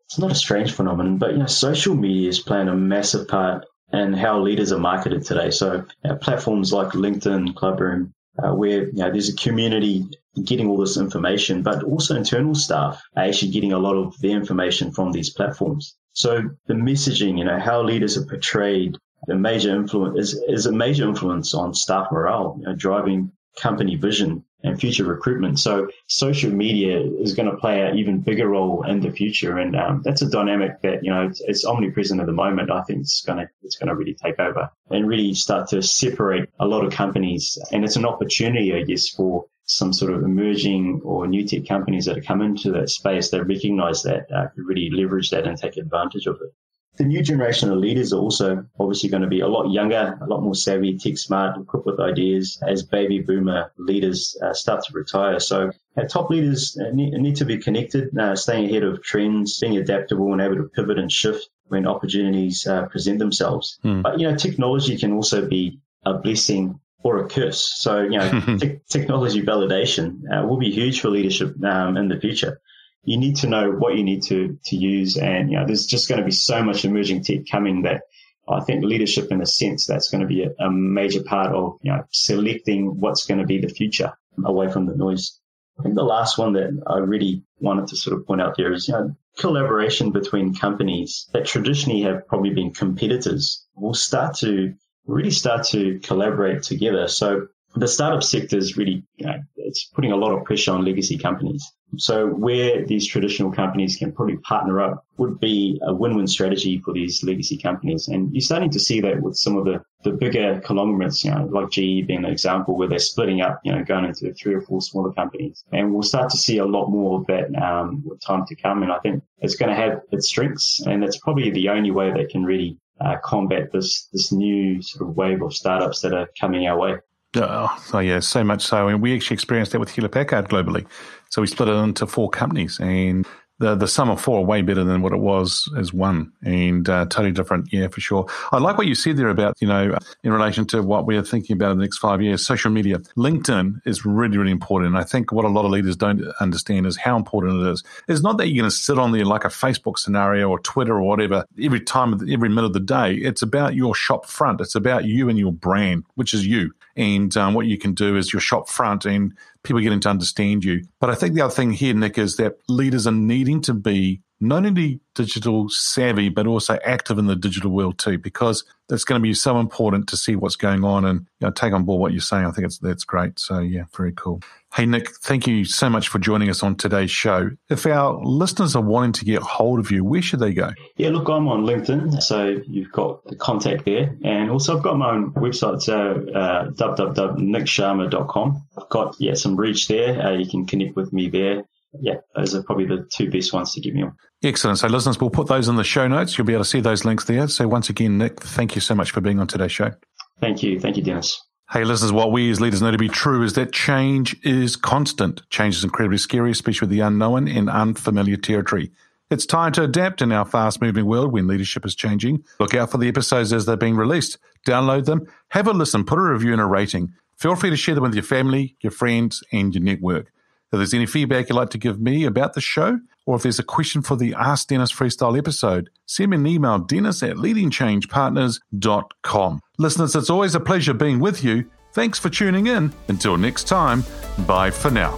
it's 0.07 0.17
not 0.17 0.31
a 0.31 0.35
strange 0.35 0.71
phenomenon, 0.71 1.19
but 1.19 1.33
you 1.33 1.37
know, 1.37 1.45
social 1.45 1.93
media 1.95 2.27
is 2.27 2.39
playing 2.39 2.69
a 2.69 2.75
massive 2.75 3.27
part 3.27 3.65
in 3.93 4.13
how 4.13 4.41
leaders 4.41 4.71
are 4.71 4.79
marketed 4.79 5.23
today. 5.23 5.51
So 5.51 5.85
platforms 6.21 6.73
like 6.73 6.89
LinkedIn, 6.89 7.53
Clubroom, 7.53 8.13
uh, 8.43 8.55
where 8.55 8.87
you 8.87 8.93
know, 8.93 9.11
there's 9.11 9.29
a 9.29 9.35
community 9.35 10.07
getting 10.43 10.67
all 10.67 10.77
this 10.77 10.97
information, 10.97 11.61
but 11.61 11.83
also 11.83 12.15
internal 12.15 12.55
staff 12.55 12.99
are 13.15 13.25
actually 13.25 13.51
getting 13.51 13.73
a 13.73 13.77
lot 13.77 13.95
of 13.95 14.19
their 14.19 14.35
information 14.35 14.91
from 14.91 15.11
these 15.11 15.29
platforms. 15.29 15.95
So 16.13 16.49
the 16.65 16.73
messaging, 16.73 17.37
you 17.37 17.45
know, 17.45 17.59
how 17.59 17.83
leaders 17.83 18.17
are 18.17 18.25
portrayed, 18.25 18.97
the 19.27 19.35
major 19.35 19.73
influence 19.75 20.33
is, 20.33 20.43
is 20.47 20.65
a 20.65 20.71
major 20.71 21.07
influence 21.07 21.53
on 21.53 21.75
staff 21.75 22.11
morale, 22.11 22.57
you 22.59 22.65
know, 22.65 22.75
driving 22.75 23.31
company 23.61 23.95
vision 23.95 24.43
and 24.63 24.79
future 24.79 25.03
recruitment. 25.03 25.59
So 25.59 25.89
social 26.07 26.51
media 26.51 26.99
is 26.99 27.33
going 27.33 27.49
to 27.49 27.57
play 27.57 27.81
an 27.81 27.97
even 27.97 28.21
bigger 28.21 28.47
role 28.47 28.83
in 28.83 28.99
the 28.99 29.11
future, 29.11 29.57
and 29.57 29.75
um, 29.75 30.01
that's 30.03 30.21
a 30.21 30.29
dynamic 30.29 30.81
that 30.81 31.03
you 31.03 31.11
know 31.11 31.27
it's, 31.27 31.41
it's, 31.41 31.65
omnipresent 31.65 32.19
at 32.19 32.25
the 32.25 32.33
moment. 32.33 32.71
I 32.71 32.81
think 32.83 33.01
it's 33.01 33.23
going 33.25 33.39
to 33.39 33.49
it's 33.63 33.77
going 33.77 33.89
to 33.89 33.95
really 33.95 34.15
take 34.15 34.39
over 34.39 34.69
and 34.89 35.07
really 35.07 35.33
start 35.33 35.69
to 35.69 35.81
separate 35.81 36.49
a 36.59 36.65
lot 36.65 36.85
of 36.85 36.93
companies, 36.93 37.57
and 37.71 37.83
it's 37.83 37.95
an 37.95 38.05
opportunity, 38.05 38.73
I 38.73 38.83
guess, 38.83 39.09
for 39.09 39.45
some 39.65 39.93
sort 39.93 40.11
of 40.11 40.23
emerging 40.23 41.01
or 41.03 41.27
new 41.27 41.47
tech 41.47 41.67
companies 41.67 42.05
that 42.05 42.17
have 42.17 42.25
come 42.25 42.41
into 42.41 42.71
that 42.73 42.89
space 42.89 43.29
that 43.29 43.45
recognize 43.45 44.03
that 44.03 44.27
uh, 44.31 44.47
really 44.55 44.89
leverage 44.91 45.29
that 45.29 45.47
and 45.47 45.57
take 45.57 45.77
advantage 45.77 46.25
of 46.27 46.35
it. 46.41 46.53
The 46.97 47.05
new 47.05 47.23
generation 47.23 47.71
of 47.71 47.77
leaders 47.77 48.11
are 48.11 48.19
also 48.19 48.65
obviously 48.77 49.09
going 49.09 49.23
to 49.23 49.29
be 49.29 49.39
a 49.39 49.47
lot 49.47 49.71
younger, 49.71 50.19
a 50.21 50.25
lot 50.27 50.43
more 50.43 50.55
savvy, 50.55 50.97
tech 50.97 51.17
smart, 51.17 51.57
equipped 51.57 51.85
with 51.85 51.99
ideas 51.99 52.61
as 52.67 52.83
baby 52.83 53.19
boomer 53.19 53.71
leaders 53.77 54.35
uh, 54.43 54.53
start 54.53 54.83
to 54.85 54.93
retire. 54.93 55.39
So 55.39 55.71
our 55.95 56.07
top 56.07 56.29
leaders 56.29 56.77
uh, 56.77 56.89
need, 56.93 57.13
need 57.13 57.37
to 57.37 57.45
be 57.45 57.59
connected, 57.59 58.15
uh, 58.17 58.35
staying 58.35 58.65
ahead 58.65 58.83
of 58.83 59.01
trends, 59.01 59.59
being 59.59 59.77
adaptable 59.77 60.33
and 60.33 60.41
able 60.41 60.57
to 60.57 60.63
pivot 60.63 60.99
and 60.99 61.11
shift 61.11 61.49
when 61.67 61.87
opportunities 61.87 62.67
uh, 62.67 62.85
present 62.87 63.19
themselves. 63.19 63.79
Hmm. 63.83 64.01
But, 64.01 64.19
you 64.19 64.29
know, 64.29 64.35
technology 64.35 64.97
can 64.97 65.13
also 65.13 65.47
be 65.47 65.79
a 66.05 66.15
blessing 66.15 66.81
or 67.03 67.23
a 67.23 67.29
curse. 67.29 67.63
So, 67.63 68.01
you 68.01 68.17
know, 68.17 68.57
te- 68.59 68.81
technology 68.89 69.41
validation 69.41 70.23
uh, 70.29 70.45
will 70.45 70.57
be 70.57 70.71
huge 70.71 70.99
for 70.99 71.09
leadership 71.09 71.55
um, 71.63 71.95
in 71.95 72.09
the 72.09 72.19
future 72.19 72.59
you 73.03 73.17
need 73.17 73.37
to 73.37 73.47
know 73.47 73.71
what 73.71 73.95
you 73.95 74.03
need 74.03 74.23
to, 74.23 74.57
to 74.65 74.75
use. 74.75 75.17
And, 75.17 75.51
you 75.51 75.57
know, 75.57 75.65
there's 75.65 75.85
just 75.85 76.07
going 76.07 76.19
to 76.19 76.25
be 76.25 76.31
so 76.31 76.63
much 76.63 76.85
emerging 76.85 77.23
tech 77.23 77.41
coming 77.51 77.83
that 77.83 78.03
I 78.47 78.59
think 78.61 78.83
leadership 78.83 79.31
in 79.31 79.41
a 79.41 79.45
sense, 79.45 79.85
that's 79.85 80.09
going 80.09 80.21
to 80.21 80.27
be 80.27 80.43
a, 80.43 80.51
a 80.59 80.71
major 80.71 81.23
part 81.23 81.53
of, 81.53 81.77
you 81.81 81.91
know, 81.91 82.03
selecting 82.11 82.99
what's 82.99 83.25
going 83.25 83.39
to 83.39 83.45
be 83.45 83.59
the 83.59 83.69
future 83.69 84.13
away 84.43 84.71
from 84.71 84.85
the 84.85 84.95
noise. 84.95 85.39
I 85.79 85.83
think 85.83 85.95
the 85.95 86.03
last 86.03 86.37
one 86.37 86.53
that 86.53 86.83
I 86.85 86.97
really 86.97 87.43
wanted 87.59 87.87
to 87.87 87.95
sort 87.95 88.19
of 88.19 88.27
point 88.27 88.41
out 88.41 88.55
there 88.57 88.71
is, 88.71 88.87
you 88.87 88.93
know, 88.93 89.15
collaboration 89.37 90.11
between 90.11 90.53
companies 90.53 91.27
that 91.33 91.45
traditionally 91.45 92.01
have 92.01 92.27
probably 92.27 92.53
been 92.53 92.73
competitors 92.73 93.65
will 93.75 93.93
start 93.93 94.35
to 94.37 94.73
really 95.07 95.31
start 95.31 95.65
to 95.67 95.99
collaborate 95.99 96.63
together. 96.63 97.07
So 97.07 97.47
the 97.75 97.87
startup 97.87 98.23
sector 98.23 98.57
is 98.57 98.77
really, 98.77 99.03
you 99.15 99.25
know, 99.25 99.37
it's 99.55 99.85
putting 99.85 100.11
a 100.11 100.15
lot 100.17 100.33
of 100.33 100.43
pressure 100.43 100.71
on 100.71 100.83
legacy 100.83 101.17
companies. 101.17 101.71
So 101.97 102.27
where 102.27 102.85
these 102.85 103.05
traditional 103.05 103.51
companies 103.51 103.97
can 103.97 104.13
probably 104.13 104.37
partner 104.37 104.81
up 104.81 105.05
would 105.17 105.39
be 105.39 105.79
a 105.85 105.93
win-win 105.93 106.27
strategy 106.27 106.81
for 106.83 106.93
these 106.93 107.23
legacy 107.23 107.57
companies. 107.57 108.07
And 108.07 108.33
you're 108.33 108.41
starting 108.41 108.71
to 108.71 108.79
see 108.79 109.01
that 109.01 109.21
with 109.21 109.35
some 109.35 109.57
of 109.57 109.65
the, 109.65 109.83
the 110.03 110.11
bigger 110.11 110.61
conglomerates, 110.61 111.23
you 111.23 111.31
know, 111.31 111.45
like 111.45 111.69
GE 111.69 112.07
being 112.07 112.23
an 112.23 112.25
example 112.25 112.77
where 112.77 112.87
they're 112.87 112.99
splitting 112.99 113.41
up, 113.41 113.59
you 113.63 113.73
know, 113.73 113.83
going 113.83 114.05
into 114.05 114.33
three 114.33 114.53
or 114.53 114.61
four 114.61 114.81
smaller 114.81 115.11
companies. 115.11 115.63
And 115.71 115.93
we'll 115.93 116.03
start 116.03 116.29
to 116.31 116.37
see 116.37 116.57
a 116.57 116.65
lot 116.65 116.87
more 116.87 117.19
of 117.19 117.27
that 117.27 117.53
um, 117.61 118.03
with 118.05 118.21
time 118.21 118.45
to 118.47 118.55
come. 118.55 118.83
And 118.83 118.91
I 118.91 118.99
think 118.99 119.23
it's 119.39 119.55
going 119.55 119.69
to 119.69 119.75
have 119.75 120.01
its 120.11 120.29
strengths 120.29 120.81
and 120.85 121.03
it's 121.03 121.17
probably 121.17 121.51
the 121.51 121.69
only 121.69 121.91
way 121.91 122.11
they 122.11 122.25
can 122.25 122.45
really 122.45 122.77
uh, 123.01 123.17
combat 123.23 123.71
this, 123.71 124.07
this 124.13 124.31
new 124.31 124.81
sort 124.81 125.09
of 125.09 125.17
wave 125.17 125.41
of 125.41 125.53
startups 125.53 126.01
that 126.01 126.13
are 126.13 126.29
coming 126.39 126.67
our 126.67 126.77
way. 126.77 126.95
Oh, 127.35 127.83
oh, 127.93 127.99
yeah, 127.99 128.19
so 128.19 128.43
much 128.43 128.61
so. 128.61 128.89
And 128.89 129.01
we 129.01 129.15
actually 129.15 129.35
experienced 129.35 129.71
that 129.71 129.79
with 129.79 129.89
Hewlett 129.89 130.11
Packard 130.11 130.49
globally. 130.49 130.85
So 131.29 131.41
we 131.41 131.47
split 131.47 131.69
it 131.69 131.73
into 131.73 132.05
four 132.05 132.29
companies, 132.29 132.77
and 132.81 133.25
the 133.61 133.75
the 133.75 133.87
sum 133.87 134.09
of 134.09 134.19
four 134.19 134.39
are 134.39 134.43
way 134.43 134.61
better 134.61 134.83
than 134.83 135.01
what 135.01 135.13
it 135.13 135.19
was 135.19 135.71
as 135.77 135.93
one, 135.93 136.33
and 136.43 136.89
uh, 136.89 137.05
totally 137.05 137.31
different. 137.31 137.71
Yeah, 137.71 137.87
for 137.87 138.01
sure. 138.01 138.25
I 138.51 138.57
like 138.57 138.77
what 138.77 138.87
you 138.87 138.95
said 138.95 139.15
there 139.15 139.29
about 139.29 139.55
you 139.61 139.67
know 139.67 139.97
in 140.23 140.33
relation 140.33 140.65
to 140.67 140.81
what 140.83 141.05
we 141.05 141.15
are 141.15 141.23
thinking 141.23 141.55
about 141.55 141.71
in 141.71 141.77
the 141.77 141.83
next 141.83 141.99
five 141.99 142.21
years. 142.21 142.45
Social 142.45 142.69
media, 142.69 142.97
LinkedIn 143.15 143.79
is 143.85 144.05
really 144.05 144.37
really 144.37 144.51
important. 144.51 144.89
And 144.89 144.97
I 144.97 145.05
think 145.05 145.31
what 145.31 145.45
a 145.45 145.47
lot 145.47 145.63
of 145.63 145.71
leaders 145.71 145.95
don't 145.95 146.21
understand 146.41 146.85
is 146.85 146.97
how 146.97 147.15
important 147.15 147.65
it 147.65 147.71
is. 147.71 147.81
It's 148.09 148.21
not 148.21 148.37
that 148.39 148.49
you're 148.49 148.63
going 148.63 148.69
to 148.69 148.75
sit 148.75 148.99
on 148.99 149.13
there 149.13 149.23
like 149.23 149.45
a 149.45 149.49
Facebook 149.49 149.97
scenario 149.97 150.49
or 150.49 150.59
Twitter 150.59 150.95
or 150.95 151.03
whatever 151.03 151.45
every 151.61 151.79
time 151.79 152.13
every 152.29 152.49
minute 152.49 152.65
of 152.65 152.73
the 152.73 152.81
day. 152.81 153.13
It's 153.13 153.41
about 153.41 153.73
your 153.73 153.95
shop 153.95 154.25
front. 154.25 154.59
It's 154.59 154.75
about 154.75 155.05
you 155.05 155.29
and 155.29 155.39
your 155.39 155.53
brand, 155.53 156.03
which 156.15 156.33
is 156.33 156.45
you. 156.45 156.73
And 156.95 157.35
um, 157.37 157.53
what 157.53 157.67
you 157.67 157.77
can 157.77 157.93
do 157.93 158.17
is 158.17 158.33
your 158.33 158.39
shop 158.39 158.69
front 158.69 159.05
and 159.05 159.33
people 159.63 159.81
getting 159.81 159.99
to 160.01 160.09
understand 160.09 160.63
you. 160.63 160.83
But 160.99 161.09
I 161.09 161.15
think 161.15 161.35
the 161.35 161.41
other 161.41 161.53
thing 161.53 161.71
here, 161.71 161.93
Nick, 161.93 162.17
is 162.17 162.37
that 162.37 162.57
leaders 162.67 163.07
are 163.07 163.11
needing 163.11 163.61
to 163.61 163.73
be 163.73 164.21
not 164.41 164.65
only 164.65 164.99
digital 165.13 165.69
savvy, 165.69 166.29
but 166.29 166.47
also 166.47 166.79
active 166.83 167.19
in 167.19 167.27
the 167.27 167.35
digital 167.35 167.69
world 167.71 167.99
too, 167.99 168.17
because 168.17 168.63
it's 168.89 169.03
going 169.03 169.19
to 169.19 169.23
be 169.23 169.35
so 169.35 169.59
important 169.59 170.07
to 170.09 170.17
see 170.17 170.35
what's 170.35 170.55
going 170.55 170.83
on 170.83 171.05
and 171.05 171.21
you 171.39 171.47
know, 171.47 171.51
take 171.51 171.73
on 171.73 171.83
board 171.83 172.01
what 172.01 172.11
you're 172.11 172.21
saying. 172.21 172.45
I 172.45 172.51
think 172.51 172.65
it's 172.65 172.79
that's 172.79 173.03
great. 173.03 173.37
So 173.39 173.59
yeah, 173.59 173.83
very 173.95 174.11
cool. 174.13 174.41
Hey 174.73 174.85
Nick, 174.85 175.11
thank 175.17 175.47
you 175.47 175.65
so 175.65 175.89
much 175.89 176.07
for 176.07 176.17
joining 176.17 176.49
us 176.49 176.63
on 176.63 176.75
today's 176.75 177.11
show. 177.11 177.51
If 177.69 177.85
our 177.85 178.19
listeners 178.23 178.75
are 178.75 178.81
wanting 178.81 179.11
to 179.13 179.25
get 179.25 179.41
hold 179.41 179.79
of 179.79 179.91
you, 179.91 180.03
where 180.03 180.21
should 180.21 180.39
they 180.39 180.53
go? 180.53 180.71
Yeah, 180.97 181.09
look, 181.09 181.27
I'm 181.29 181.47
on 181.47 181.65
LinkedIn, 181.65 182.21
so 182.21 182.61
you've 182.65 182.91
got 182.91 183.23
the 183.25 183.35
contact 183.35 183.85
there, 183.85 184.15
and 184.23 184.49
also 184.49 184.77
I've 184.77 184.83
got 184.83 184.97
my 184.97 185.11
own 185.11 185.33
website, 185.33 185.81
so 185.81 186.25
uh, 186.33 186.71
www.nicksharma.com. 186.71 188.67
I've 188.77 188.89
got 188.89 189.15
yeah 189.19 189.35
some 189.35 189.55
reach 189.55 189.87
there. 189.87 190.19
Uh, 190.25 190.37
you 190.37 190.49
can 190.49 190.65
connect 190.65 190.95
with 190.95 191.13
me 191.13 191.29
there 191.29 191.65
yeah, 191.99 192.15
those 192.35 192.55
are 192.55 192.63
probably 192.63 192.85
the 192.85 193.07
two 193.11 193.29
best 193.29 193.53
ones 193.53 193.73
to 193.73 193.81
get 193.81 193.93
me 193.93 194.03
on. 194.03 194.15
Excellent. 194.43 194.79
So, 194.79 194.87
listeners, 194.87 195.19
we'll 195.19 195.29
put 195.29 195.47
those 195.47 195.67
in 195.67 195.75
the 195.75 195.83
show 195.83 196.07
notes. 196.07 196.37
You'll 196.37 196.47
be 196.47 196.53
able 196.53 196.63
to 196.63 196.69
see 196.69 196.79
those 196.79 197.05
links 197.05 197.25
there. 197.25 197.47
So, 197.47 197.67
once 197.67 197.89
again, 197.89 198.17
Nick, 198.17 198.39
thank 198.39 198.75
you 198.75 198.81
so 198.81 198.95
much 198.95 199.11
for 199.11 199.21
being 199.21 199.39
on 199.39 199.47
today's 199.47 199.71
show. 199.71 199.91
Thank 200.39 200.63
you. 200.63 200.79
Thank 200.79 200.97
you, 200.97 201.03
Dennis. 201.03 201.41
Hey, 201.71 201.85
listeners, 201.85 202.11
what 202.11 202.31
we 202.31 202.51
as 202.51 202.59
leaders 202.59 202.81
know 202.81 202.91
to 202.91 202.97
be 202.97 203.07
true 203.07 203.43
is 203.43 203.53
that 203.53 203.71
change 203.71 204.35
is 204.43 204.75
constant. 204.75 205.41
Change 205.49 205.77
is 205.77 205.83
incredibly 205.83 206.17
scary, 206.17 206.51
especially 206.51 206.87
with 206.87 206.89
the 206.89 206.99
unknown 206.99 207.47
and 207.47 207.69
unfamiliar 207.69 208.35
territory. 208.35 208.91
It's 209.29 209.45
time 209.45 209.71
to 209.73 209.83
adapt 209.83 210.21
in 210.21 210.33
our 210.33 210.43
fast 210.43 210.81
moving 210.81 211.05
world 211.05 211.31
when 211.31 211.47
leadership 211.47 211.85
is 211.85 211.95
changing. 211.95 212.43
Look 212.59 212.75
out 212.75 212.91
for 212.91 212.97
the 212.97 213.07
episodes 213.07 213.53
as 213.53 213.65
they're 213.65 213.77
being 213.77 213.95
released. 213.95 214.37
Download 214.67 215.05
them, 215.05 215.25
have 215.49 215.67
a 215.67 215.71
listen, 215.71 216.03
put 216.03 216.19
a 216.19 216.21
review 216.21 216.51
and 216.51 216.61
a 216.61 216.65
rating. 216.65 217.13
Feel 217.37 217.55
free 217.55 217.69
to 217.69 217.77
share 217.77 217.95
them 217.95 218.03
with 218.03 218.13
your 218.13 218.23
family, 218.23 218.75
your 218.81 218.91
friends, 218.91 219.41
and 219.53 219.73
your 219.73 219.83
network. 219.83 220.33
If 220.71 220.77
there's 220.77 220.93
any 220.93 221.05
feedback 221.05 221.49
you'd 221.49 221.55
like 221.55 221.71
to 221.71 221.77
give 221.77 221.99
me 221.99 222.23
about 222.23 222.53
the 222.53 222.61
show, 222.61 223.01
or 223.25 223.35
if 223.35 223.43
there's 223.43 223.59
a 223.59 223.63
question 223.63 224.01
for 224.01 224.15
the 224.15 224.33
Ask 224.33 224.69
Dennis 224.69 224.91
Freestyle 224.91 225.37
episode, 225.37 225.89
send 226.05 226.31
me 226.31 226.37
an 226.37 226.47
email, 226.47 226.79
dennis 226.79 227.21
at 227.23 227.35
leadingchangepartners.com. 227.35 229.59
Listeners, 229.77 230.15
it's 230.15 230.29
always 230.29 230.55
a 230.55 230.61
pleasure 230.61 230.93
being 230.93 231.19
with 231.19 231.43
you. 231.43 231.69
Thanks 231.93 232.19
for 232.19 232.29
tuning 232.29 232.67
in. 232.67 232.93
Until 233.09 233.35
next 233.37 233.65
time, 233.65 234.05
bye 234.47 234.71
for 234.71 234.89
now. 234.89 235.17